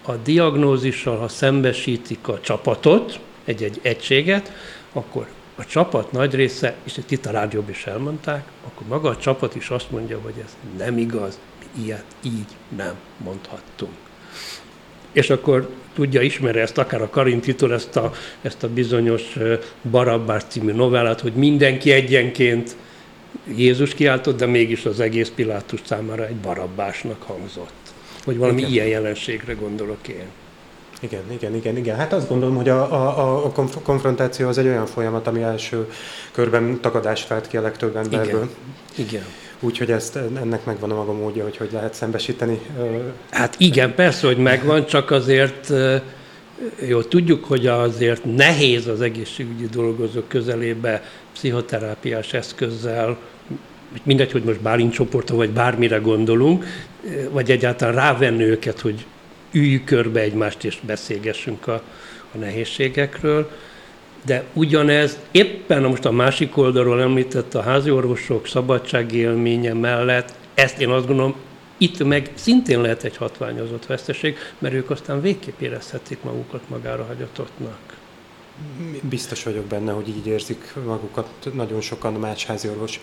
a 0.02 0.12
diagnózissal, 0.12 1.18
ha 1.18 1.28
szembesítik 1.28 2.28
a 2.28 2.40
csapatot, 2.40 3.20
egy-egy 3.44 3.80
egységet, 3.82 4.52
akkor 4.92 5.28
a 5.56 5.66
csapat 5.66 6.12
nagy 6.12 6.36
része, 6.36 6.76
és 6.84 7.00
itt 7.10 7.26
a 7.26 7.32
rádióban 7.32 7.70
is 7.70 7.86
elmondták, 7.86 8.46
akkor 8.66 8.88
maga 8.88 9.10
a 9.10 9.18
csapat 9.18 9.56
is 9.56 9.70
azt 9.70 9.92
mondja, 9.92 10.20
hogy 10.24 10.36
ez 10.44 10.58
nem 10.78 10.98
igaz, 10.98 11.40
mi 11.60 11.84
ilyet 11.84 12.06
így 12.22 12.56
nem 12.76 12.96
mondhattunk. 13.18 13.94
És 15.14 15.30
akkor 15.30 15.70
tudja, 15.94 16.22
ismeri 16.22 16.60
ezt 16.60 16.78
akár 16.78 17.02
a 17.02 17.10
Karintitól, 17.10 17.74
ezt 17.74 17.96
a, 17.96 18.12
ezt 18.42 18.64
a 18.64 18.70
bizonyos 18.70 19.38
Barabbás 19.92 20.44
című 20.48 20.72
novellát, 20.72 21.20
hogy 21.22 21.34
mindenki 21.34 21.92
egyenként 21.92 22.76
Jézus 23.56 23.94
kiáltott, 23.94 24.38
de 24.38 24.46
mégis 24.46 24.86
az 24.86 25.00
egész 25.00 25.32
Pilátus 25.36 25.80
számára 25.86 26.28
egy 26.28 26.36
Barabbásnak 26.36 27.22
hangzott. 27.22 27.72
Hogy 28.24 28.38
valami 28.38 28.60
Igen. 28.60 28.72
ilyen 28.72 28.88
jelenségre 28.88 29.54
gondolok 29.54 30.08
én. 30.08 30.26
Igen, 31.00 31.22
igen, 31.32 31.56
igen, 31.56 31.78
igen. 31.78 31.96
Hát 31.96 32.14
azt 32.14 32.28
gondolom, 32.28 32.56
hogy 32.56 32.70
a, 32.70 32.94
a, 32.94 33.46
a 33.46 33.50
konf- 33.50 33.84
konfrontáció 33.84 34.48
az 34.48 34.58
egy 34.58 34.66
olyan 34.66 34.86
folyamat, 34.86 35.28
ami 35.28 35.42
első 35.42 35.90
körben 36.32 36.80
tagadást 36.82 37.28
vált 37.28 37.48
ki 37.48 37.58
a 37.58 37.62
legtöbb 37.62 37.96
emberből. 37.96 38.50
Igen. 38.96 39.26
Úgyhogy 39.64 39.92
ezt, 39.92 40.16
ennek 40.16 40.66
megvan 40.66 40.92
a 40.92 40.96
maga 40.96 41.14
módja, 41.14 41.44
hogy 41.44 41.58
hogy 41.58 41.70
lehet 41.72 41.94
szembesíteni. 41.94 42.60
Hát 43.32 43.56
igen, 43.58 43.96
persze, 43.96 44.28
hogy 44.28 44.38
megvan, 44.38 44.86
csak 44.86 45.12
azért 45.12 45.74
jó, 46.88 47.02
tudjuk, 47.02 47.46
hogy 47.46 47.68
azért 47.68 48.36
nehéz 48.36 48.88
az 48.88 49.02
egészségügyi 49.02 49.68
dolgozók 49.68 50.28
közelébe 50.28 51.04
pszichoterápiás 51.34 52.34
eszközzel, 52.34 53.18
mindegy, 54.04 54.32
hogy 54.32 54.44
most 54.44 54.62
bálincsoportra 54.62 55.36
vagy 55.36 55.50
bármire 55.50 55.98
gondolunk, 55.98 56.66
vagy 57.30 57.52
egyáltalán 57.52 57.96
rávenni 57.96 58.44
őket, 58.44 58.80
hogy 58.80 59.06
üljük 59.52 59.84
körbe 59.84 60.20
egymást 60.20 60.64
és 60.64 60.80
beszélgessünk 60.82 61.68
a, 61.68 61.82
a 62.34 62.38
nehézségekről. 62.38 63.52
De 64.26 64.44
ugyanez 64.54 65.20
éppen 65.32 65.82
most 65.82 66.06
a 66.06 66.12
másik 66.12 66.58
oldalról 66.58 67.02
említett 67.02 67.54
a 67.54 67.62
házi 67.62 67.92
orvosok 67.92 68.48
szabadságélménye 68.48 69.74
mellett, 69.74 70.34
ezt 70.54 70.80
én 70.80 70.90
azt 70.90 71.08
gondolom, 71.08 71.36
itt 71.78 72.04
meg 72.04 72.32
szintén 72.34 72.82
lehet 72.82 73.04
egy 73.04 73.18
hatványozott 73.18 73.86
veszteség, 73.86 74.38
mert 74.60 74.74
ők 74.74 74.90
aztán 74.90 75.22
végképp 75.22 75.62
érezhetik 75.62 76.24
magukat 76.24 76.62
magára 76.70 77.04
hagyatottnak. 77.04 77.78
Biztos 79.02 79.44
vagyok 79.44 79.66
benne, 79.66 79.92
hogy 79.92 80.08
így 80.08 80.28
érzik 80.28 80.74
magukat 80.86 81.30
nagyon 81.54 81.82
sokan 81.82 82.14
más 82.14 82.46
háziorvos 82.46 83.00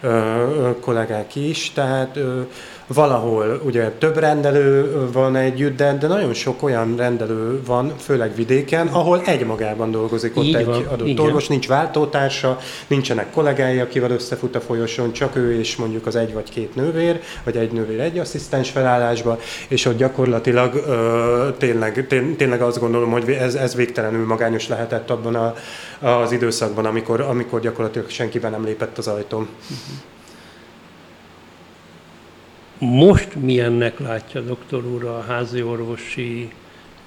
ö, 0.00 0.08
ö, 0.08 0.70
kollégák 0.80 1.34
is, 1.34 1.70
tehát 1.70 2.16
ö, 2.16 2.42
valahol 2.86 3.60
ugye 3.64 3.90
több 3.90 4.18
rendelő 4.18 4.92
van 5.12 5.36
együtt, 5.36 5.76
de, 5.76 5.96
de 6.00 6.06
nagyon 6.06 6.34
sok 6.34 6.62
olyan 6.62 6.96
rendelő 6.96 7.62
van, 7.66 7.92
főleg 7.98 8.34
vidéken, 8.34 8.86
ahol 8.86 9.22
egymagában 9.24 9.90
dolgozik 9.90 10.36
ott 10.36 10.44
Így 10.44 10.54
egy 10.54 10.64
van, 10.64 10.84
adott 10.86 11.06
igen. 11.06 11.24
orvos, 11.24 11.46
nincs 11.48 11.68
váltótársa, 11.68 12.58
nincsenek 12.86 13.30
kollégái, 13.30 13.78
akivel 13.78 14.10
összefut 14.10 14.56
a 14.56 14.60
folyosón, 14.60 15.12
csak 15.12 15.36
ő 15.36 15.58
és 15.58 15.76
mondjuk 15.76 16.06
az 16.06 16.16
egy 16.16 16.32
vagy 16.34 16.50
két 16.50 16.74
nővér, 16.74 17.20
vagy 17.44 17.56
egy 17.56 17.72
nővér 17.72 18.00
egy 18.00 18.18
asszisztens 18.18 18.70
felállásba, 18.70 19.38
és 19.68 19.84
ott 19.84 19.96
gyakorlatilag 19.96 20.74
ö, 20.74 21.48
tényleg, 21.58 22.06
té- 22.06 22.36
tényleg 22.36 22.62
azt 22.62 22.80
gondolom, 22.80 23.10
hogy 23.10 23.30
ez, 23.30 23.54
ez 23.54 23.74
végtelenül 23.74 24.26
magányos 24.26 24.68
lehetett 24.68 25.10
abban 25.10 25.34
a, 25.34 25.54
az 26.08 26.32
időszakban, 26.32 26.86
amikor, 26.86 27.20
amikor 27.20 27.60
gyakorlatilag 27.60 28.10
senkiben 28.10 28.50
nem 28.50 28.64
lépett 28.64 28.98
az 28.98 29.06
ajtón. 29.08 29.48
Most 32.78 33.34
milyennek 33.34 33.98
látja 33.98 34.40
doktor 34.40 34.84
úr 34.84 35.04
a 35.04 35.24
házi 35.28 35.62
orvosi 35.62 36.50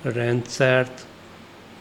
rendszert, 0.01 1.05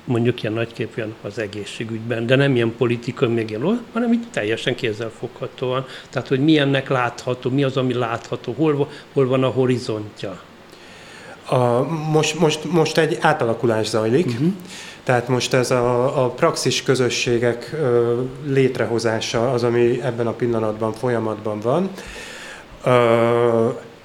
mondjuk 0.04 0.42
ilyen 0.42 0.54
nagyképűen 0.54 1.14
az 1.22 1.38
egészségügyben, 1.38 2.26
de 2.26 2.36
nem 2.36 2.54
ilyen 2.54 2.74
politikai, 2.76 3.28
még 3.28 3.50
ilyen, 3.50 3.80
hanem 3.92 4.12
így 4.12 4.26
teljesen 4.30 4.74
kézzelfoghatóan. 4.74 5.86
Tehát, 6.10 6.28
hogy 6.28 6.40
milyennek 6.40 6.88
látható, 6.88 7.50
mi 7.50 7.64
az, 7.64 7.76
ami 7.76 7.94
látható, 7.94 8.54
hol, 8.56 8.88
hol 9.12 9.26
van 9.26 9.44
a 9.44 9.48
horizontja. 9.48 10.40
A, 11.48 11.82
most, 12.10 12.38
most, 12.38 12.72
most 12.72 12.98
egy 12.98 13.18
átalakulás 13.20 13.86
zajlik, 13.86 14.26
uh-huh. 14.26 14.52
tehát 15.04 15.28
most 15.28 15.54
ez 15.54 15.70
a, 15.70 16.24
a 16.24 16.28
praxis 16.30 16.82
közösségek 16.82 17.70
ö, 17.72 18.20
létrehozása 18.46 19.52
az, 19.52 19.62
ami 19.62 20.02
ebben 20.02 20.26
a 20.26 20.32
pillanatban 20.32 20.92
folyamatban 20.92 21.60
van. 21.60 21.90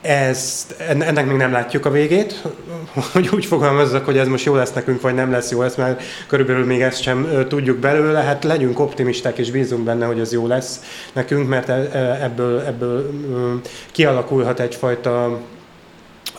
Ezt, 0.01 0.75
en- 0.77 1.01
ennek 1.01 1.27
még 1.27 1.37
nem 1.37 1.51
látjuk 1.51 1.85
a 1.85 1.91
végét, 1.91 2.41
hogy 3.13 3.29
úgy 3.33 3.45
fogalmazzak, 3.45 4.05
hogy 4.05 4.17
ez 4.17 4.27
most 4.27 4.45
jó 4.45 4.55
lesz 4.55 4.73
nekünk, 4.73 5.01
vagy 5.01 5.13
nem 5.13 5.31
lesz 5.31 5.51
jó, 5.51 5.61
ezt 5.61 5.77
már 5.77 5.97
körülbelül 6.27 6.65
még 6.65 6.81
ezt 6.81 7.01
sem 7.01 7.45
tudjuk 7.47 7.77
belőle, 7.77 8.19
hát 8.19 8.43
legyünk 8.43 8.79
optimisták 8.79 9.37
és 9.37 9.51
bízunk 9.51 9.83
benne, 9.83 10.05
hogy 10.05 10.19
ez 10.19 10.33
jó 10.33 10.47
lesz 10.47 10.81
nekünk, 11.13 11.47
mert 11.47 11.69
e- 11.69 11.89
e- 11.91 12.23
ebből, 12.23 12.59
ebből 12.59 13.11
kialakulhat 13.91 14.59
egyfajta 14.59 15.39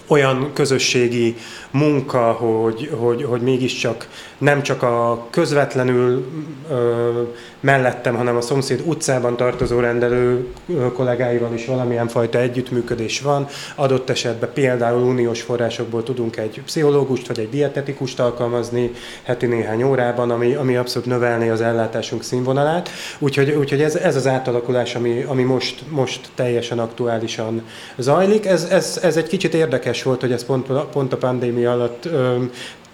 olyan 0.07 0.51
közösségi 0.55 1.37
munka, 1.73 2.33
hogy, 2.33 2.91
hogy, 2.99 3.23
hogy 3.25 3.41
mégiscsak 3.41 4.09
nem 4.39 4.63
csak 4.63 4.83
a 4.83 5.27
közvetlenül 5.31 6.27
ö, 6.71 7.23
mellettem, 7.61 8.15
hanem 8.15 8.37
a 8.37 8.41
szomszéd 8.41 8.83
utcában 8.85 9.37
tartozó 9.37 9.81
rendelő 9.81 10.47
kollégáival 10.93 11.55
is 11.55 11.67
valamilyen 11.67 12.09
fajta 12.09 12.39
együttműködés 12.39 13.21
van. 13.21 13.47
Adott 13.75 14.11
esetben 14.11 14.51
például 14.55 15.03
uniós 15.03 15.43
forrásokból 15.43 16.03
tudunk 16.03 16.37
egy 16.37 16.63
pszichológust 16.65 17.27
vagy 17.27 17.39
egy 17.39 17.49
dietetikust 17.49 18.21
alkalmazni 18.21 18.91
heti 19.23 19.47
néhány 19.47 19.83
órában, 19.83 20.31
ami, 20.31 20.55
ami 20.55 20.77
abszolút 20.77 21.09
növelné 21.09 21.49
az 21.49 21.61
ellátásunk 21.61 22.23
színvonalát. 22.23 22.91
Úgyhogy, 23.19 23.51
úgyhogy 23.51 23.83
ez, 23.83 23.95
ez 23.95 24.17
az 24.17 24.27
átalakulás, 24.27 24.95
ami, 24.95 25.25
ami 25.29 25.43
most, 25.43 25.83
most 25.89 26.29
teljesen 26.35 26.79
aktuálisan 26.79 27.63
zajlik. 27.97 28.47
Ez, 28.47 28.65
ez, 28.71 29.01
ez 29.03 29.17
egy 29.17 29.27
kicsit 29.27 29.55
érdekes 29.55 30.03
volt, 30.03 30.21
hogy 30.21 30.33
ez 30.33 30.45
pont, 30.45 30.67
pont 30.93 31.13
a 31.13 31.17
pandémia 31.17 31.62
alatt 31.65 32.05
ö, 32.05 32.37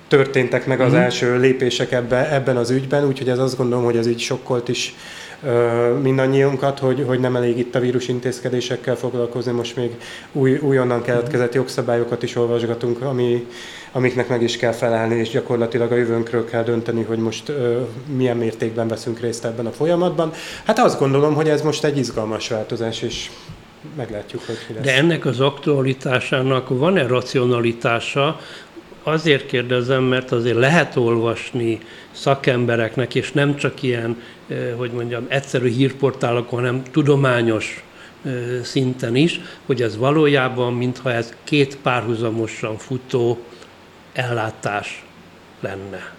történtek 0.09 0.67
meg 0.67 0.81
az 0.81 0.95
első 0.95 1.39
lépések 1.39 1.93
ebbe, 1.93 2.33
ebben 2.33 2.57
az 2.57 2.71
ügyben, 2.71 3.07
úgyhogy 3.07 3.29
ez 3.29 3.39
azt 3.39 3.57
gondolom, 3.57 3.85
hogy 3.85 3.97
ez 3.97 4.07
így 4.07 4.19
sokkolt 4.19 4.69
is 4.69 4.95
ö, 5.45 5.93
mindannyiunkat, 6.03 6.79
hogy, 6.79 7.05
hogy 7.07 7.21
nem 7.21 7.37
elég 7.37 7.59
itt 7.59 7.75
a 7.75 7.81
vírus 7.81 8.09
intézkedésekkel 8.09 8.97
foglalkozni, 8.97 9.53
most 9.53 9.77
még 9.77 9.97
új, 10.33 10.57
újonnan 10.57 11.03
keletkezett 11.03 11.55
jogszabályokat 11.55 12.23
is 12.23 12.37
olvasgatunk, 12.37 13.03
ami, 13.03 13.47
amiknek 13.93 14.29
meg 14.29 14.43
is 14.43 14.57
kell 14.57 14.73
felelni, 14.73 15.15
és 15.15 15.29
gyakorlatilag 15.29 15.93
a 15.93 15.97
jövőnkről 15.97 16.45
kell 16.45 16.63
dönteni, 16.63 17.03
hogy 17.03 17.19
most 17.19 17.49
ö, 17.49 17.81
milyen 18.17 18.37
mértékben 18.37 18.89
veszünk 18.89 19.21
részt 19.21 19.45
ebben 19.45 19.67
a 19.67 19.73
folyamatban. 19.73 20.33
Hát 20.65 20.79
azt 20.79 20.99
gondolom, 20.99 21.35
hogy 21.35 21.49
ez 21.49 21.63
most 21.63 21.85
egy 21.85 21.99
izgalmas 21.99 22.49
változás, 22.49 23.03
és 23.03 23.31
meglátjuk, 23.97 24.43
hogy 24.47 24.59
mi 24.69 24.75
lesz. 24.75 24.85
De 24.85 24.95
ennek 24.95 25.25
az 25.25 25.41
aktualitásának 25.41 26.69
van-e 26.69 27.07
racionalitása? 27.07 28.41
Azért 29.03 29.47
kérdezem, 29.47 30.03
mert 30.03 30.33
azért 30.33 30.57
lehet 30.57 30.97
olvasni 30.97 31.79
szakembereknek, 32.11 33.14
és 33.14 33.33
nem 33.33 33.57
csak 33.57 33.83
ilyen, 33.83 34.23
eh, 34.49 34.73
hogy 34.77 34.91
mondjam, 34.91 35.27
egyszerű 35.29 35.69
hírportálokon, 35.69 36.59
hanem 36.59 36.83
tudományos 36.91 37.85
eh, 38.25 38.33
szinten 38.62 39.17
is, 39.17 39.41
hogy 39.67 39.83
ez 39.83 39.97
valójában, 39.97 40.75
mintha 40.75 41.12
ez 41.12 41.35
két 41.45 41.77
párhuzamosan 41.77 42.77
futó 42.77 43.38
ellátás 44.12 45.05
lenne. 45.61 46.18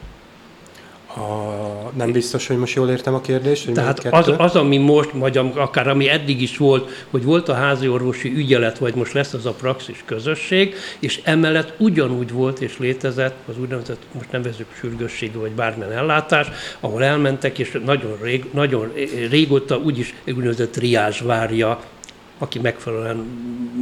A, 1.19 1.91
nem 1.97 2.11
biztos, 2.11 2.47
hogy 2.47 2.57
most 2.57 2.75
jól 2.75 2.89
értem 2.89 3.13
a 3.13 3.21
kérdést. 3.21 3.65
Hogy 3.65 3.73
Tehát 3.73 4.05
az, 4.09 4.33
az, 4.37 4.55
ami 4.55 4.77
most, 4.77 5.09
vagy 5.13 5.37
akár 5.55 5.87
ami 5.87 6.09
eddig 6.09 6.41
is 6.41 6.57
volt, 6.57 7.05
hogy 7.09 7.23
volt 7.23 7.49
a 7.49 7.53
házi 7.53 7.87
orvosi 7.87 8.33
ügyelet, 8.35 8.77
vagy 8.77 8.95
most 8.95 9.13
lesz 9.13 9.33
az 9.33 9.45
a 9.45 9.51
praxis 9.51 10.03
közösség, 10.05 10.75
és 10.99 11.21
emellett 11.23 11.73
ugyanúgy 11.77 12.31
volt 12.31 12.61
és 12.61 12.77
létezett 12.77 13.35
az 13.47 13.59
úgynevezett, 13.59 14.01
most 14.11 14.31
nevezzük 14.31 14.67
sürgősségi 14.79 15.37
vagy 15.37 15.51
bármilyen 15.51 15.91
ellátás, 15.91 16.47
ahol 16.79 17.03
elmentek, 17.03 17.59
és 17.59 17.79
nagyon, 17.85 18.17
rég, 18.21 18.45
nagyon 18.53 18.91
régóta 19.29 19.77
úgyis 19.77 20.13
úgynevezett 20.27 20.71
triázs 20.71 21.21
várja 21.21 21.79
aki 22.39 22.59
megfelelően 22.59 23.25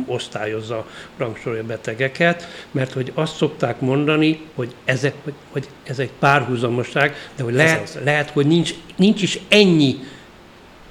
osztályozza, 0.05 0.85
rangsorolja 1.17 1.63
betegeket, 1.63 2.47
mert 2.71 2.93
hogy 2.93 3.11
azt 3.15 3.35
szokták 3.35 3.79
mondani, 3.79 4.39
hogy, 4.55 4.75
ezek, 4.85 5.13
hogy, 5.23 5.33
hogy 5.51 5.67
ez 5.83 5.99
egy 5.99 6.11
párhuzamosság, 6.19 7.15
de 7.35 7.43
hogy 7.43 7.53
lehet, 7.53 7.99
lehet 8.03 8.29
hogy 8.29 8.47
nincs, 8.47 8.73
nincs 8.95 9.21
is 9.21 9.39
ennyi 9.49 9.99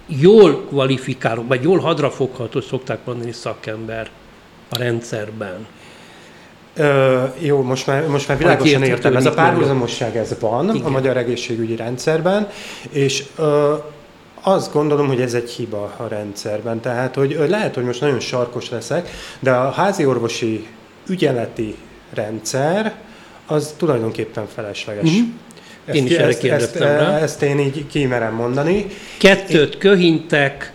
jól 0.06 0.66
kvalifikáló, 0.66 1.44
vagy 1.46 1.62
jól 1.62 1.78
hadrafogható, 1.78 2.60
szokták 2.60 2.98
mondani 3.04 3.32
szakember 3.32 4.10
a 4.68 4.78
rendszerben. 4.78 5.66
Ö, 6.76 7.22
jó, 7.38 7.62
most 7.62 7.86
már, 7.86 8.06
most 8.06 8.28
már 8.28 8.38
világosan 8.38 8.82
értem. 8.82 9.16
Ez 9.16 9.26
a 9.26 9.30
párhuzamosság 9.30 10.16
ez 10.16 10.36
van 10.40 10.74
Igen. 10.74 10.86
a 10.86 10.90
magyar 10.90 11.16
egészségügyi 11.16 11.76
rendszerben, 11.76 12.48
és 12.90 13.24
ö, 13.36 13.74
azt 14.48 14.72
gondolom, 14.72 15.06
hogy 15.06 15.20
ez 15.20 15.34
egy 15.34 15.50
hiba 15.50 15.94
a 15.96 16.06
rendszerben. 16.08 16.80
Tehát, 16.80 17.14
hogy 17.14 17.44
lehet, 17.48 17.74
hogy 17.74 17.84
most 17.84 18.00
nagyon 18.00 18.20
sarkos 18.20 18.70
leszek, 18.70 19.08
de 19.40 19.50
a 19.50 19.70
házi 19.70 20.06
orvosi 20.06 20.66
ügyeleti 21.08 21.74
rendszer 22.14 22.94
az 23.46 23.74
tulajdonképpen 23.76 24.46
felesleges. 24.54 25.10
Mm-hmm. 25.10 25.30
Ezt, 25.84 25.96
én 25.96 26.06
is 26.06 26.16
ezt, 26.16 26.44
ezt, 26.44 26.74
rá. 26.74 27.18
ezt 27.18 27.42
én 27.42 27.58
így 27.58 27.86
kimerem 27.86 28.34
mondani. 28.34 28.86
Kettőt 29.18 29.78
köhintek, 29.78 30.72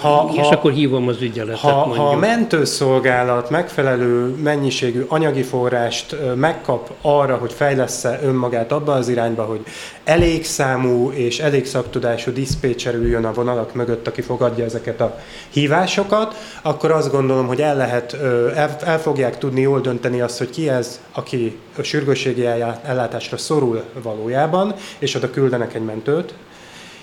ha, 0.00 0.30
és 0.32 0.40
ha, 0.40 0.48
akkor 0.48 0.72
hívom 0.72 1.08
az 1.08 1.20
ügyeletet. 1.20 1.60
Ha, 1.60 1.70
ha 1.70 2.08
a 2.08 2.16
mentőszolgálat 2.16 3.50
megfelelő 3.50 4.34
mennyiségű 4.42 5.04
anyagi 5.08 5.42
forrást 5.42 6.16
megkap 6.34 6.90
arra, 7.02 7.36
hogy 7.36 7.52
fejlesz 7.52 8.06
önmagát 8.22 8.72
abba 8.72 8.92
az 8.92 9.08
irányba, 9.08 9.42
hogy 9.42 9.60
elég 10.04 10.44
számú 10.44 11.10
és 11.10 11.38
elég 11.38 11.66
szaktudású 11.66 12.32
diszpécser 12.32 12.94
üljön 12.94 13.24
a 13.24 13.32
vonalak 13.32 13.74
mögött, 13.74 14.06
aki 14.06 14.20
fogadja 14.20 14.64
ezeket 14.64 15.00
a 15.00 15.18
hívásokat, 15.50 16.34
akkor 16.62 16.90
azt 16.90 17.10
gondolom, 17.10 17.46
hogy 17.46 17.60
el 17.60 17.76
lehet, 17.76 18.12
el, 18.54 18.76
el 18.84 19.00
fogják 19.00 19.38
tudni 19.38 19.60
jól 19.60 19.80
dönteni 19.80 20.20
azt, 20.20 20.38
hogy 20.38 20.50
ki 20.50 20.68
ez, 20.68 21.00
aki 21.12 21.58
a 21.78 21.82
sürgősségi 21.82 22.46
ellátásra 22.84 23.36
szorul 23.36 23.82
valójában, 24.02 24.74
és 24.98 25.14
oda 25.14 25.30
küldenek 25.30 25.74
egy 25.74 25.84
mentőt, 25.84 26.34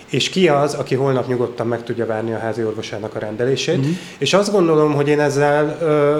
és 0.09 0.29
ki 0.29 0.47
az, 0.47 0.73
aki 0.73 0.95
holnap 0.95 1.27
nyugodtan 1.27 1.67
meg 1.67 1.83
tudja 1.83 2.05
várni 2.05 2.33
a 2.33 2.37
házi 2.37 2.63
orvosának 2.63 3.15
a 3.15 3.19
rendelését. 3.19 3.77
Mm-hmm. 3.77 3.91
És 4.17 4.33
azt 4.33 4.51
gondolom, 4.51 4.93
hogy 4.93 5.07
én 5.07 5.19
ezzel, 5.19 5.77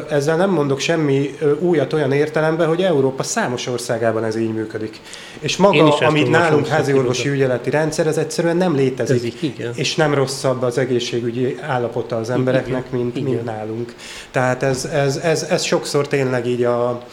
ezzel 0.10 0.36
nem 0.36 0.50
mondok 0.50 0.80
semmi 0.80 1.36
újat 1.60 1.94
olyan 1.94 2.12
értelemben, 2.12 2.68
hogy 2.68 2.82
Európa 2.82 3.24
számos 3.24 3.68
országában 3.68 4.24
ez 4.24 4.36
így 4.36 4.54
működik. 4.54 5.00
És 5.40 5.58
maga, 5.58 5.98
amit 5.98 6.30
nálunk 6.30 6.68
házi 6.68 6.94
orvosi 6.94 7.30
ügyeleti 7.30 7.70
rendszer, 7.70 8.08
ez 8.08 8.18
egyszerűen 8.18 8.58
nem 8.58 8.76
létezik. 8.76 9.34
Ez 9.36 9.44
így, 9.44 9.70
és 9.76 9.96
nem 9.96 10.14
rosszabb 10.14 10.62
az 10.62 10.78
egészségügyi 10.78 11.58
állapota 11.62 12.16
az 12.16 12.30
embereknek, 12.30 12.92
mint, 12.92 13.24
mint 13.24 13.44
nálunk. 13.44 13.94
Tehát 14.32 14.64
ez, 14.64 14.86
ez, 14.86 15.18
ez, 15.18 15.44
ez 15.44 15.64
sokszor 15.64 16.08
tényleg 16.08 16.48
így 16.48 16.64
a 16.64 17.04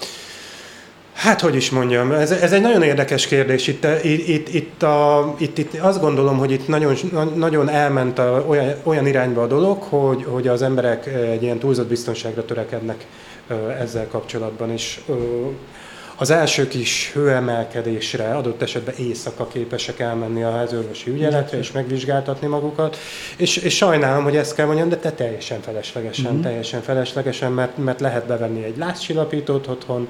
Hát, 1.23 1.41
hogy 1.41 1.57
is 1.57 1.71
mondjam, 1.71 2.13
ez, 2.13 2.31
ez 2.31 2.53
egy 2.53 2.61
nagyon 2.61 2.83
érdekes 2.83 3.27
kérdés. 3.27 3.67
Itt, 3.67 3.87
itt, 4.03 4.49
itt, 4.49 4.83
a, 4.83 5.35
itt, 5.39 5.59
itt 5.59 5.81
azt 5.81 6.01
gondolom, 6.01 6.39
hogy 6.39 6.51
itt 6.51 6.69
nagyon, 6.69 6.95
nagyon 7.35 7.69
elment 7.69 8.19
a, 8.19 8.45
olyan, 8.47 8.75
olyan 8.83 9.07
irányba 9.07 9.43
a 9.43 9.47
dolog, 9.47 9.83
hogy, 9.83 10.25
hogy 10.25 10.49
az 10.49 10.63
emberek 10.63 11.07
egy 11.07 11.43
ilyen 11.43 11.59
túlzott 11.59 11.89
biztonságra 11.89 12.45
törekednek 12.45 13.07
ezzel 13.81 14.07
kapcsolatban, 14.07 14.71
és 14.71 15.01
az 16.23 16.31
első 16.31 16.69
kis 16.69 17.11
hőemelkedésre 17.13 18.35
adott 18.35 18.63
esetben 18.63 18.95
éjszaka 18.99 19.47
képesek 19.47 19.99
elmenni 19.99 20.43
a 20.43 20.51
házőrvosi 20.51 21.11
ügyeletre 21.11 21.59
és 21.59 21.73
megvizsgáltatni 21.73 22.47
magukat, 22.47 22.97
és, 23.37 23.57
és 23.57 23.77
sajnálom, 23.77 24.25
hogy 24.25 24.37
ezt 24.37 24.55
kell 24.55 24.67
mondjam, 24.67 24.89
de 24.89 24.97
te 24.97 25.13
teljesen 25.13 25.61
feleslegesen, 25.61 26.33
mm-hmm. 26.33 26.43
teljesen 26.43 26.83
feleslegesen, 26.83 27.53
mert, 27.53 27.77
mert 27.77 28.01
lehet 28.01 28.27
bevenni 28.27 28.65
egy 28.65 28.77
lázcsillapítót 28.77 29.67
otthon, 29.67 30.09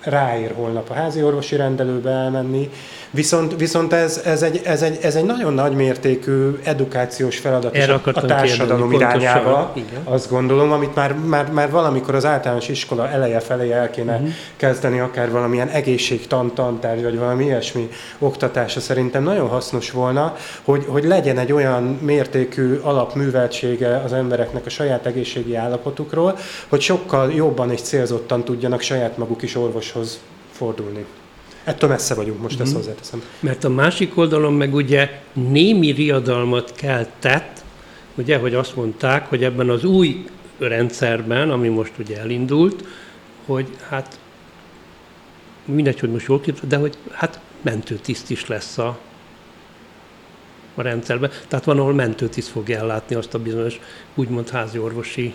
ráér 0.00 0.52
holnap 0.54 0.90
a 0.90 0.94
házi 0.94 1.22
orvosi 1.22 1.56
rendelőbe 1.56 2.10
elmenni, 2.10 2.70
viszont, 3.10 3.56
viszont 3.56 3.92
ez, 3.92 4.20
ez, 4.24 4.42
egy, 4.42 4.60
ez, 4.64 4.82
egy, 4.82 4.98
ez 5.02 5.14
egy 5.14 5.24
nagyon 5.24 5.54
nagy 5.54 5.72
mértékű 5.72 6.58
edukációs 6.62 7.38
feladat 7.38 7.76
is 7.76 7.86
a 7.86 8.00
társadalom 8.12 8.90
kérdezni, 8.90 9.20
irányába, 9.22 9.74
azt 10.04 10.30
gondolom, 10.30 10.72
amit 10.72 10.94
már, 10.94 11.14
már, 11.14 11.52
már 11.52 11.70
valamikor 11.70 12.14
az 12.14 12.24
általános 12.24 12.68
iskola 12.68 13.08
eleje 13.08 13.40
felé 13.40 13.70
el 13.72 13.90
kéne 13.90 14.14
uh-huh. 14.14 14.28
kezdeni, 14.56 15.00
akár 15.00 15.30
valamilyen 15.30 15.68
egészségtan, 15.68 16.54
tantárgy, 16.54 17.02
vagy 17.02 17.18
valami 17.18 17.44
ilyesmi 17.44 17.88
oktatása 18.18 18.80
szerintem 18.80 19.22
nagyon 19.22 19.48
hasznos 19.48 19.90
volna, 19.90 20.36
hogy, 20.62 20.84
hogy 20.88 21.04
legyen 21.04 21.38
egy 21.38 21.52
olyan 21.52 21.82
mértékű 21.82 22.78
alapműveltsége 22.82 23.96
az 24.04 24.12
embereknek 24.12 24.66
a 24.66 24.70
saját 24.70 25.06
egészségi 25.06 25.54
állapotukról, 25.54 26.38
hogy 26.68 26.80
sokkal 26.80 27.32
jobban 27.32 27.72
és 27.72 27.80
célzottan 27.80 28.44
tudjanak 28.44 28.80
saját 28.80 29.16
maguk 29.16 29.42
is 29.42 29.56
orvoshoz 29.56 30.18
fordulni. 30.52 31.04
Ettől 31.68 31.90
messze 31.90 32.14
vagyunk, 32.14 32.40
most 32.42 32.58
mm. 32.58 32.62
ezt 32.62 32.72
mhm. 32.72 32.80
hozzáteszem. 32.80 33.22
Mert 33.40 33.64
a 33.64 33.68
másik 33.68 34.16
oldalon 34.16 34.52
meg 34.52 34.74
ugye 34.74 35.20
némi 35.32 35.90
riadalmat 35.90 36.72
keltett, 36.74 37.64
ugye, 38.14 38.38
hogy 38.38 38.54
azt 38.54 38.76
mondták, 38.76 39.28
hogy 39.28 39.44
ebben 39.44 39.70
az 39.70 39.84
új 39.84 40.24
rendszerben, 40.58 41.50
ami 41.50 41.68
most 41.68 41.92
ugye 41.98 42.18
elindult, 42.18 42.84
hogy 43.46 43.68
hát 43.88 44.18
mindegy, 45.64 46.00
hogy 46.00 46.10
most 46.10 46.26
jól 46.26 46.40
képzel, 46.40 46.68
de 46.68 46.76
hogy 46.76 46.96
hát 47.10 47.40
mentőtiszt 47.62 48.30
is 48.30 48.46
lesz 48.46 48.78
a, 48.78 48.98
a 50.74 50.82
rendszerben. 50.82 51.30
Tehát 51.48 51.64
van, 51.64 51.78
ahol 51.78 51.94
mentőtiszt 51.94 52.48
fogja 52.48 52.78
ellátni 52.78 53.14
azt 53.14 53.34
a 53.34 53.38
bizonyos 53.38 53.80
úgymond 54.14 54.48
házi 54.48 54.78
orvosi 54.78 55.34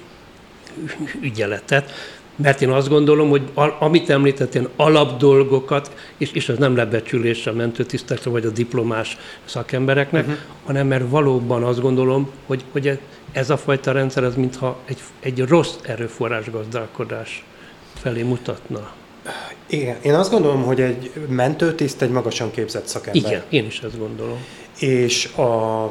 ügyeletet 1.22 1.92
mert 2.36 2.62
én 2.62 2.70
azt 2.70 2.90
gondolom, 2.90 3.30
hogy 3.30 3.42
amit 3.80 4.10
említett, 4.10 4.54
ilyen 4.54 4.70
alapdolgokat, 4.76 5.92
és, 6.18 6.32
és 6.32 6.50
az 6.50 6.58
nem 6.58 6.76
lebecsülés 6.76 7.48
a 7.48 7.54
mentőtisztekre 7.54 8.30
vagy 8.30 8.46
a 8.46 8.50
diplomás 8.50 9.18
szakembereknek, 9.46 10.24
uh-huh. 10.24 10.40
hanem 10.66 10.88
mert 10.88 11.10
valóban 11.10 11.64
azt 11.64 11.82
gondolom, 11.82 12.32
hogy, 12.46 12.64
hogy 12.72 13.00
ez 13.32 13.50
a 13.50 13.58
fajta 13.58 13.92
rendszer, 13.92 14.24
az 14.24 14.36
mintha 14.36 14.80
egy, 14.86 15.00
egy 15.20 15.40
rossz 15.40 15.76
erőforrás 15.82 16.50
gazdálkodás 16.52 17.44
felé 17.94 18.22
mutatna. 18.22 18.92
Igen, 19.68 19.98
én 20.02 20.14
azt 20.14 20.32
gondolom, 20.32 20.64
hogy 20.64 20.82
egy 20.82 21.12
mentőtiszt 21.28 22.02
egy 22.02 22.10
magasan 22.10 22.52
képzett 22.52 22.88
szakember. 22.88 23.32
Igen, 23.32 23.44
én 23.50 23.66
is 23.66 23.80
ezt 23.80 23.98
gondolom. 23.98 24.38
És 24.80 25.26
a 25.26 25.86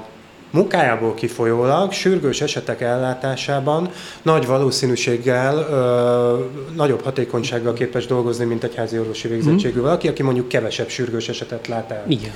munkájából 0.52 1.14
kifolyólag 1.14 1.92
sürgős 1.92 2.40
esetek 2.40 2.80
ellátásában 2.80 3.90
nagy 4.22 4.46
valószínűséggel 4.46 5.56
ö, 5.56 6.44
nagyobb 6.76 7.02
hatékonysággal 7.02 7.72
képes 7.72 8.06
dolgozni, 8.06 8.44
mint 8.44 8.64
egy 8.64 8.74
házi 8.74 8.98
orvosi 8.98 9.28
végzettségű 9.28 9.78
mm. 9.78 9.82
valaki, 9.82 10.08
aki 10.08 10.22
mondjuk 10.22 10.48
kevesebb 10.48 10.88
sürgős 10.88 11.28
esetet 11.28 11.66
lát 11.66 11.90
el. 11.90 12.04
Igen. 12.08 12.32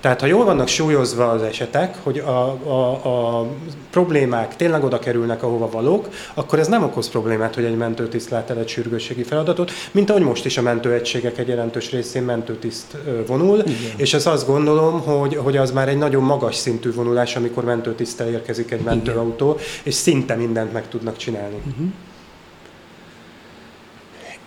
Tehát 0.00 0.20
ha 0.20 0.26
jól 0.26 0.44
vannak 0.44 0.68
súlyozva 0.68 1.28
az 1.28 1.42
esetek, 1.42 1.96
hogy 2.02 2.18
a, 2.18 2.58
a, 2.64 2.90
a 3.38 3.46
problémák 3.90 4.56
tényleg 4.56 4.84
oda 4.84 4.98
kerülnek, 4.98 5.42
ahova 5.42 5.70
valók, 5.70 6.08
akkor 6.34 6.58
ez 6.58 6.68
nem 6.68 6.82
okoz 6.82 7.08
problémát, 7.08 7.54
hogy 7.54 7.64
egy 7.64 7.76
mentőtiszt 7.76 8.30
lát 8.30 8.50
el 8.50 8.58
egy 8.58 8.68
sürgősségi 8.68 9.22
feladatot, 9.22 9.70
mint 9.90 10.10
ahogy 10.10 10.22
most 10.22 10.44
is 10.44 10.56
a 10.56 10.62
mentőegységek 10.62 11.38
egy 11.38 11.48
jelentős 11.48 11.90
részén 11.90 12.22
mentőtiszt 12.22 12.96
vonul, 13.26 13.58
Igen. 13.58 13.74
és 13.96 14.14
ez 14.14 14.26
azt 14.26 14.46
gondolom, 14.46 15.00
hogy, 15.00 15.36
hogy 15.36 15.56
az 15.56 15.70
már 15.70 15.88
egy 15.88 15.98
nagyon 15.98 16.22
magas 16.22 16.56
szintű 16.56 16.92
vonulás, 16.92 17.36
amikor 17.36 17.64
mentőtisztel 17.64 18.28
érkezik 18.28 18.70
egy 18.70 18.80
mentőautó, 18.80 19.50
Igen. 19.50 19.64
és 19.82 19.94
szinte 19.94 20.34
mindent 20.34 20.72
meg 20.72 20.88
tudnak 20.88 21.16
csinálni. 21.16 21.56
Uh-huh. 21.56 21.86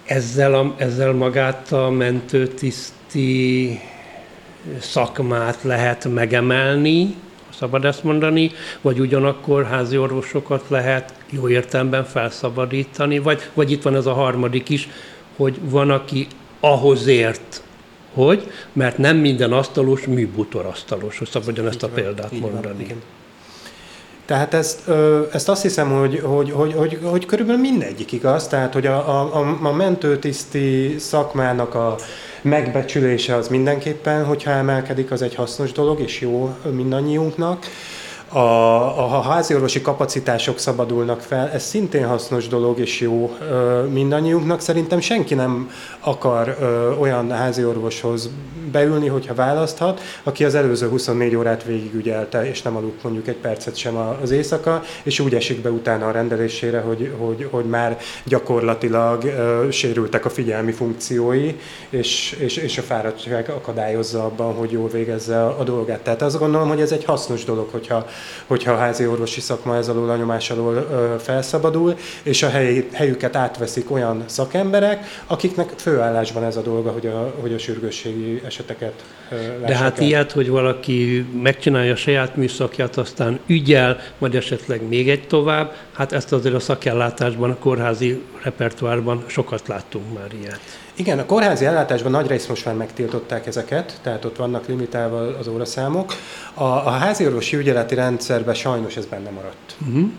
Ezzel, 0.05 0.53
a, 0.53 0.73
ezzel 0.77 1.11
magát 1.11 1.71
a 1.71 1.89
mentőtiszti 1.89 3.79
szakmát 4.79 5.63
lehet 5.63 6.05
megemelni, 6.13 7.15
szabad 7.59 7.85
ezt 7.85 8.03
mondani, 8.03 8.51
vagy 8.81 8.99
ugyanakkor 8.99 9.65
házi 9.65 9.97
orvosokat 9.97 10.63
lehet 10.67 11.13
jó 11.29 11.49
értelemben 11.49 12.03
felszabadítani, 12.05 13.19
vagy, 13.19 13.41
vagy 13.53 13.71
itt 13.71 13.81
van 13.81 13.95
ez 13.95 14.05
a 14.05 14.13
harmadik 14.13 14.69
is, 14.69 14.89
hogy 15.35 15.59
van, 15.61 15.89
aki 15.89 16.27
ahhoz 16.59 17.07
ért, 17.07 17.63
hogy, 18.13 18.51
mert 18.73 18.97
nem 18.97 19.17
minden 19.17 19.51
asztalos 19.51 20.05
műbútor 20.05 20.65
asztalos, 20.65 21.17
hogy 21.17 21.27
szabadjon 21.27 21.67
ezt 21.67 21.83
a 21.83 21.87
példát 21.87 22.39
mondani. 22.39 22.85
Van, 22.87 23.01
Tehát 24.33 24.53
ezt, 24.53 24.89
ezt 25.33 25.49
azt 25.49 25.61
hiszem, 25.61 25.91
hogy, 25.91 26.19
hogy, 26.23 26.51
hogy, 26.51 26.73
hogy, 26.73 26.99
hogy 27.03 27.25
körülbelül 27.25 27.61
mindegyik 27.61 28.11
igaz, 28.11 28.47
tehát 28.47 28.73
hogy 28.73 28.85
a, 28.85 29.19
a, 29.19 29.57
a 29.61 29.71
mentőtiszti 29.71 30.95
szakmának 30.99 31.75
a 31.75 31.95
megbecsülése 32.41 33.35
az 33.35 33.47
mindenképpen, 33.47 34.25
hogyha 34.25 34.51
emelkedik, 34.51 35.11
az 35.11 35.21
egy 35.21 35.35
hasznos 35.35 35.71
dolog, 35.71 35.99
és 35.99 36.21
jó 36.21 36.55
mindannyiunknak 36.71 37.65
a, 38.33 39.15
a 39.17 39.21
háziorvosi 39.21 39.81
kapacitások 39.81 40.59
szabadulnak 40.59 41.21
fel, 41.21 41.49
ez 41.49 41.63
szintén 41.63 42.07
hasznos 42.07 42.47
dolog 42.47 42.79
és 42.79 42.99
jó 42.99 43.35
ö, 43.49 43.83
mindannyiunknak. 43.83 44.59
Szerintem 44.59 44.99
senki 44.99 45.33
nem 45.33 45.69
akar 45.99 46.57
ö, 46.59 46.91
olyan 46.99 47.31
háziorvoshoz 47.31 48.29
beülni, 48.71 49.07
hogyha 49.07 49.33
választhat, 49.33 50.01
aki 50.23 50.45
az 50.45 50.55
előző 50.55 50.89
24 50.89 51.35
órát 51.35 51.63
végigügyelte, 51.63 52.49
és 52.49 52.61
nem 52.61 52.75
aludt 52.75 53.03
mondjuk 53.03 53.27
egy 53.27 53.35
percet 53.35 53.75
sem 53.75 53.97
az 54.21 54.31
éjszaka, 54.31 54.83
és 55.03 55.19
úgy 55.19 55.35
esik 55.35 55.61
be 55.61 55.69
utána 55.69 56.07
a 56.07 56.11
rendelésére, 56.11 56.79
hogy, 56.79 57.13
hogy, 57.17 57.47
hogy 57.51 57.65
már 57.65 57.97
gyakorlatilag 58.23 59.23
ö, 59.23 59.67
sérültek 59.71 60.25
a 60.25 60.29
figyelmi 60.29 60.71
funkciói, 60.71 61.55
és, 61.89 62.35
és, 62.39 62.57
és 62.57 62.77
a 62.77 62.81
fáradtság 62.81 63.49
akadályozza 63.49 64.23
abban, 64.25 64.53
hogy 64.53 64.71
jól 64.71 64.89
végezze 64.89 65.43
a, 65.43 65.59
a 65.59 65.63
dolgát. 65.63 65.99
Tehát 65.99 66.21
azt 66.21 66.39
gondolom, 66.39 66.67
hogy 66.67 66.81
ez 66.81 66.91
egy 66.91 67.05
hasznos 67.05 67.45
dolog, 67.45 67.67
hogyha 67.71 68.05
hogyha 68.47 68.71
a 68.71 68.77
házi 68.77 69.07
orvosi 69.07 69.41
szakma 69.41 69.75
ez 69.75 69.87
alól 69.87 70.09
a 70.09 70.15
nyomás 70.15 70.49
alól 70.49 71.19
felszabadul, 71.19 71.97
és 72.23 72.43
a 72.43 72.49
hely, 72.49 72.87
helyüket 72.91 73.35
átveszik 73.35 73.91
olyan 73.91 74.23
szakemberek, 74.25 75.05
akiknek 75.27 75.69
főállásban 75.75 76.43
ez 76.43 76.55
a 76.55 76.61
dolga, 76.61 76.91
hogy 76.91 77.07
a, 77.07 77.33
hogy 77.41 77.53
a 77.53 77.57
sürgősségi 77.57 78.41
eseteket 78.45 79.03
De 79.65 79.75
hát 79.75 79.99
el. 79.99 80.05
ilyet, 80.05 80.31
hogy 80.31 80.49
valaki 80.49 81.25
megcsinálja 81.41 81.93
a 81.93 81.95
saját 81.95 82.35
műszakját, 82.35 82.97
aztán 82.97 83.39
ügyel, 83.47 83.97
majd 84.17 84.35
esetleg 84.35 84.87
még 84.87 85.09
egy 85.09 85.27
tovább, 85.27 85.75
hát 85.93 86.11
ezt 86.11 86.33
azért 86.33 86.55
a 86.55 86.59
szakellátásban, 86.59 87.49
a 87.49 87.57
kórházi 87.57 88.21
repertoárban 88.43 89.23
sokat 89.27 89.67
láttunk 89.67 90.13
már 90.13 90.27
ilyet. 90.41 90.82
Igen, 90.95 91.19
a 91.19 91.25
kórházi 91.25 91.65
ellátásban 91.65 92.11
nagy 92.11 92.27
rész 92.27 92.45
most 92.47 92.65
már 92.65 92.75
megtiltották 92.75 93.47
ezeket, 93.47 93.99
tehát 94.01 94.25
ott 94.25 94.35
vannak 94.35 94.67
limitálva 94.67 95.37
az 95.37 95.47
óraszámok. 95.47 96.13
A, 96.53 96.63
a 96.63 96.89
házi 96.89 97.25
orvosi 97.25 97.55
ügyeleti 97.55 97.95
rendszerben 97.95 98.53
sajnos 98.53 98.97
ez 98.97 99.05
benne 99.05 99.29
maradt. 99.29 99.75
Uh-huh. 99.87 100.09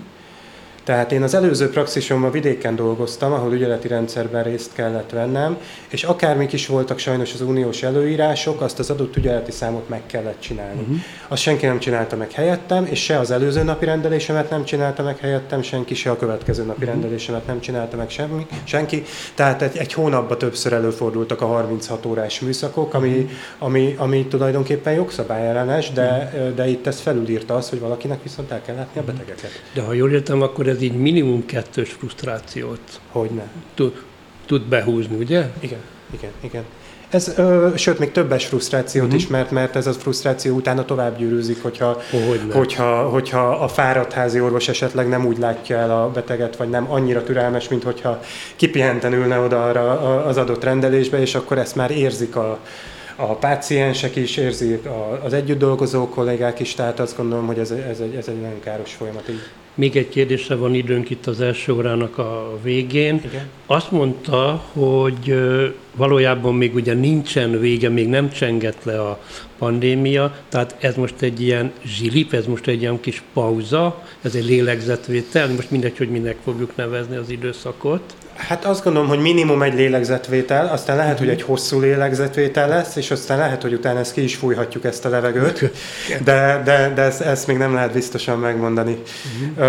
Tehát 0.85 1.13
én 1.13 1.23
az 1.23 1.35
előző 1.35 1.69
praxisomban 1.69 2.31
vidéken 2.31 2.77
dolgoztam, 2.77 3.33
ahol 3.33 3.53
ügyeleti 3.53 3.89
rendszerben 3.89 4.43
részt 4.43 4.73
kellett 4.73 5.11
vennem, 5.11 5.57
és 5.89 6.03
akármik 6.03 6.53
is 6.53 6.67
voltak 6.67 6.99
sajnos 6.99 7.33
az 7.33 7.41
uniós 7.41 7.83
előírások, 7.83 8.61
azt 8.61 8.79
az 8.79 8.91
adott 8.91 9.17
ügyeleti 9.17 9.51
számot 9.51 9.89
meg 9.89 10.03
kellett 10.07 10.41
csinálni. 10.41 10.81
Uh-huh. 10.81 10.97
Azt 11.29 11.43
senki 11.43 11.67
nem 11.67 11.79
csinálta 11.79 12.17
meg 12.17 12.33
helyettem, 12.33 12.87
és 12.87 13.03
se 13.05 13.19
az 13.19 13.31
előző 13.31 13.63
napi 13.63 13.85
rendelésemet 13.85 14.51
nem 14.51 14.65
csinálta 14.65 15.03
meg 15.03 15.19
helyettem, 15.19 15.63
senki, 15.63 15.95
se 15.95 16.11
a 16.11 16.17
következő 16.17 16.63
napi 16.65 16.79
uh-huh. 16.79 16.93
rendelésemet 16.93 17.47
nem 17.47 17.61
csinálta 17.61 17.97
meg 17.97 18.11
semmi, 18.11 18.47
senki. 18.65 19.03
Tehát 19.35 19.63
egy, 19.63 19.77
egy 19.77 19.93
hónapban 19.93 20.39
többször 20.39 20.73
előfordultak 20.73 21.41
a 21.41 21.47
36 21.47 22.07
órás 22.07 22.41
műszakok, 22.41 22.95
ami, 22.95 23.09
uh-huh. 23.09 23.31
ami, 23.59 23.95
ami 23.99 24.27
tulajdonképpen 24.27 24.93
jogszabályellenes, 24.93 25.93
de, 25.93 26.31
uh-huh. 26.35 26.55
de 26.55 26.69
itt 26.69 26.87
ezt 26.87 27.01
felülírta 27.01 27.55
az, 27.55 27.69
hogy 27.69 27.81
valakinek 27.81 28.23
viszont 28.23 28.51
el 28.51 28.63
kell 28.63 28.75
látni 28.75 29.01
a 29.01 29.05
betegeket. 29.05 29.51
De 29.75 29.83
ha 29.83 29.93
jól 29.93 30.13
értem, 30.13 30.43
akkor 30.43 30.67
ez 30.75 30.83
így 30.83 30.97
minimum 30.97 31.47
kettős 31.47 31.93
frusztrációt 31.93 33.01
Hogyne. 33.11 33.51
tud, 33.75 34.03
tud 34.47 34.63
behúzni, 34.63 35.17
ugye? 35.17 35.51
Igen, 35.61 35.81
igen, 36.13 36.31
igen. 36.41 36.65
Ez, 37.15 37.33
ö, 37.37 37.69
sőt, 37.77 37.99
még 37.99 38.13
többes 38.13 38.47
frusztrációt 38.47 39.05
uh-huh. 39.05 39.21
is, 39.21 39.27
mert, 39.27 39.51
mert 39.51 39.77
ez 39.77 39.87
a 39.87 39.93
frusztráció 39.93 40.57
utána 40.57 40.85
tovább 40.85 41.19
gyűrűzik, 41.19 41.63
hogyha, 41.63 42.01
hogyha, 42.53 43.09
hogyha 43.09 43.49
a 43.49 43.69
fáradt 43.69 44.13
házi 44.13 44.41
orvos 44.41 44.69
esetleg 44.69 45.09
nem 45.09 45.27
úgy 45.27 45.39
látja 45.39 45.77
el 45.77 45.91
a 45.91 46.11
beteget, 46.11 46.57
vagy 46.57 46.69
nem 46.69 46.91
annyira 46.91 47.23
türelmes, 47.23 47.69
mint 47.69 47.83
hogyha 47.83 48.21
kipihenten 48.57 49.13
ülne 49.13 49.39
oda 49.39 49.65
arra 49.65 50.25
az 50.25 50.37
adott 50.37 50.65
rendelésbe, 50.65 51.21
és 51.21 51.35
akkor 51.35 51.59
ezt 51.59 51.77
már 51.77 51.91
érzik 51.91 52.37
a, 52.37 52.59
a 53.17 53.35
páciensek 53.35 54.17
is 54.17 54.37
érzik, 54.37 54.89
az 55.25 55.33
együtt 55.33 55.59
dolgozó 55.59 56.09
kollégák 56.09 56.61
is, 56.61 56.75
tehát 56.75 57.01
azt 57.01 57.17
gondolom, 57.17 57.47
hogy 57.47 57.59
ez, 57.59 57.71
ez, 57.71 58.01
egy, 58.01 58.15
ez 58.15 58.29
egy 58.29 58.41
nagyon 58.41 58.61
káros 58.61 58.93
folyamat. 58.93 59.29
Így. 59.29 59.43
Még 59.75 59.97
egy 59.97 60.09
kérdésre 60.09 60.55
van 60.55 60.75
időnk 60.75 61.11
itt 61.11 61.27
az 61.27 61.41
első 61.41 61.73
órának 61.73 62.19
a 62.19 62.59
végén. 62.63 63.21
Igen. 63.25 63.49
Azt 63.67 63.91
mondta, 63.91 64.63
hogy 64.73 65.35
valójában 65.97 66.55
még 66.55 66.75
ugye 66.75 66.95
nincsen 66.95 67.61
vége, 67.61 67.89
még 67.89 68.09
nem 68.09 68.31
csengett 68.31 68.85
le 68.85 69.01
a 69.01 69.21
pandémia, 69.59 70.35
tehát 70.49 70.77
ez 70.81 70.95
most 70.95 71.15
egy 71.21 71.41
ilyen 71.41 71.73
zsilip, 71.85 72.33
ez 72.33 72.47
most 72.47 72.67
egy 72.67 72.81
ilyen 72.81 73.01
kis 73.01 73.23
pauza, 73.33 74.03
ez 74.23 74.35
egy 74.35 74.45
lélegzetvétel, 74.45 75.49
most 75.49 75.71
mindegy, 75.71 75.99
hogy 75.99 76.11
minek 76.11 76.37
fogjuk 76.45 76.77
nevezni 76.77 77.17
az 77.17 77.31
időszakot. 77.31 78.15
Hát 78.37 78.65
azt 78.65 78.85
gondolom, 78.85 79.09
hogy 79.09 79.19
minimum 79.19 79.63
egy 79.63 79.75
lélegzetvétel, 79.75 80.67
aztán 80.67 80.97
lehet, 80.97 81.19
hogy 81.19 81.29
egy 81.29 81.43
hosszú 81.43 81.81
lélegzetvétel 81.81 82.69
lesz, 82.69 82.97
és 82.97 83.11
aztán 83.11 83.39
lehet, 83.39 83.63
hogy 83.63 83.73
utána 83.73 83.99
ezt 83.99 84.13
ki 84.13 84.23
is 84.23 84.35
fújhatjuk 84.35 84.85
ezt 84.85 85.05
a 85.05 85.09
levegőt, 85.09 85.61
de, 86.25 86.63
de, 86.65 86.93
de 86.95 87.03
ezt, 87.03 87.21
ezt 87.21 87.47
még 87.47 87.57
nem 87.57 87.75
lehet 87.75 87.93
biztosan 87.93 88.39
megmondani. 88.39 88.99
Uh-huh. 89.57 89.64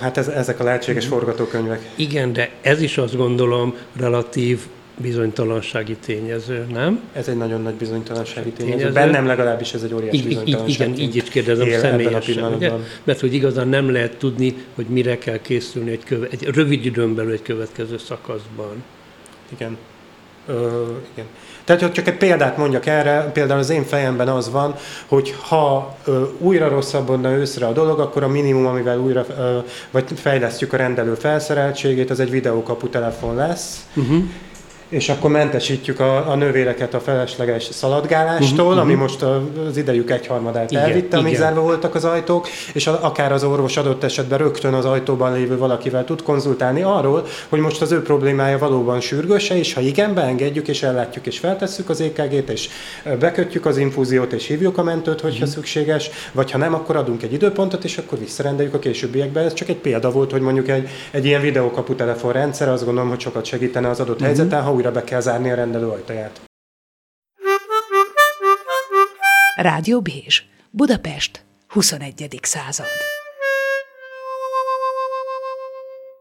Hát 0.00 0.16
ez, 0.16 0.28
ezek 0.28 0.60
a 0.60 0.64
lehetséges 0.64 1.04
uh-huh. 1.04 1.18
forgatókönyvek. 1.18 1.90
Igen, 1.94 2.32
de 2.32 2.50
ez 2.60 2.82
is 2.82 2.98
azt 2.98 3.16
gondolom 3.16 3.74
relatív 3.96 4.60
bizonytalansági 4.96 5.96
tényező, 5.96 6.66
nem? 6.72 7.00
Ez 7.12 7.28
egy 7.28 7.36
nagyon 7.36 7.62
nagy 7.62 7.74
bizonytalansági 7.74 8.50
tényező. 8.50 8.76
tényező. 8.76 8.92
Bennem 8.92 9.26
legalábbis 9.26 9.74
ez 9.74 9.82
egy 9.82 9.94
óriási 9.94 10.16
így, 10.16 10.26
bizonytalanság. 10.26 10.88
Igen, 10.88 11.00
így 11.00 11.16
is 11.16 11.22
kérdezem 11.22 11.70
személyesen. 11.70 12.54
Ugye? 12.54 12.70
Mert 13.04 13.20
hogy 13.20 13.34
igazán 13.34 13.68
nem 13.68 13.90
lehet 13.90 14.16
tudni, 14.16 14.54
hogy 14.74 14.86
mire 14.86 15.18
kell 15.18 15.38
készülni 15.40 15.90
egy, 15.90 16.04
köve, 16.04 16.26
egy 16.30 16.44
rövid 16.44 16.84
időn 16.84 17.14
belül 17.14 17.32
egy 17.32 17.42
következő 17.42 17.98
szakaszban. 17.98 18.82
Igen. 19.48 19.76
Ö, 20.46 20.82
igen. 21.12 21.26
Tehát, 21.64 21.82
hogy 21.82 21.92
csak 21.92 22.06
egy 22.06 22.16
példát 22.16 22.56
mondjak 22.56 22.86
erre, 22.86 23.30
például 23.32 23.58
az 23.58 23.70
én 23.70 23.84
fejemben 23.84 24.28
az 24.28 24.50
van, 24.50 24.74
hogy 25.06 25.34
ha 25.48 25.96
ö, 26.04 26.22
újra 26.38 26.68
rosszabbodna 26.68 27.30
őszre 27.30 27.66
a 27.66 27.72
dolog, 27.72 28.00
akkor 28.00 28.22
a 28.22 28.28
minimum, 28.28 28.66
amivel 28.66 28.98
újra 28.98 29.24
ö, 29.38 29.58
vagy 29.90 30.04
fejlesztjük 30.14 30.72
a 30.72 30.76
rendelő 30.76 31.14
felszereltségét, 31.14 32.10
az 32.10 32.20
egy 32.20 32.30
videókapu 32.30 32.88
telefon 32.88 33.34
lesz, 33.34 33.86
uh-huh 33.94 34.24
és 34.90 35.08
akkor 35.08 35.30
mentesítjük 35.30 36.00
a, 36.00 36.30
a 36.30 36.34
nővéreket 36.34 36.94
a 36.94 37.00
felesleges 37.00 37.64
szaladgálástól, 37.64 38.66
uh-huh, 38.66 38.80
ami 38.80 38.94
most 38.94 39.22
az 39.68 39.76
idejük 39.76 40.10
egyharmadát 40.10 40.70
igen, 40.70 40.82
elvitte, 40.82 41.16
amíg 41.16 41.32
igen. 41.32 41.42
zárva 41.42 41.60
voltak 41.60 41.94
az 41.94 42.04
ajtók, 42.04 42.48
és 42.72 42.86
a, 42.86 42.98
akár 43.02 43.32
az 43.32 43.44
orvos 43.44 43.76
adott 43.76 44.04
esetben 44.04 44.38
rögtön 44.38 44.74
az 44.74 44.84
ajtóban 44.84 45.32
lévő 45.32 45.58
valakivel 45.58 46.04
tud 46.04 46.22
konzultálni 46.22 46.82
arról, 46.82 47.26
hogy 47.48 47.58
most 47.58 47.82
az 47.82 47.92
ő 47.92 48.02
problémája 48.02 48.58
valóban 48.58 49.00
sürgőse, 49.00 49.58
és 49.58 49.74
ha 49.74 49.80
igen, 49.80 50.14
beengedjük 50.14 50.68
és 50.68 50.82
ellátjuk 50.82 51.26
és 51.26 51.38
feltesszük 51.38 51.88
az 51.88 52.00
EKG-t, 52.00 52.50
és 52.50 52.68
bekötjük 53.18 53.66
az 53.66 53.76
infúziót, 53.76 54.32
és 54.32 54.46
hívjuk 54.46 54.78
a 54.78 54.82
mentőt, 54.82 55.20
hogyha 55.20 55.38
uh-huh. 55.38 55.52
szükséges, 55.52 56.10
vagy 56.32 56.50
ha 56.50 56.58
nem, 56.58 56.74
akkor 56.74 56.96
adunk 56.96 57.22
egy 57.22 57.32
időpontot, 57.32 57.84
és 57.84 57.98
akkor 57.98 58.18
visszarendeljük 58.18 58.74
a 58.74 58.78
későbbiekbe. 58.78 59.40
Ez 59.40 59.54
csak 59.54 59.68
egy 59.68 59.76
példa 59.76 60.10
volt, 60.10 60.30
hogy 60.30 60.40
mondjuk 60.40 60.68
egy, 60.68 60.88
egy 61.10 61.24
ilyen 61.24 61.40
videókapu 61.40 61.94
rendszer, 62.32 62.68
azt 62.68 62.84
gondolom, 62.84 63.08
hogy 63.08 63.20
sokat 63.20 63.44
segítene 63.44 63.88
az 63.88 64.00
adott 64.00 64.20
uh-huh. 64.20 64.26
helyzeten, 64.26 64.62
ha 64.62 64.72
újra 64.80 64.92
be 64.92 65.04
kell 65.04 65.20
zárni 65.20 65.50
a 65.50 65.54
rendelő 65.54 65.88
ajtaját. 65.88 66.40
Rádió 69.56 70.00
Bézs, 70.00 70.42
Budapest, 70.70 71.44
21. 71.68 72.38
század. 72.42 73.19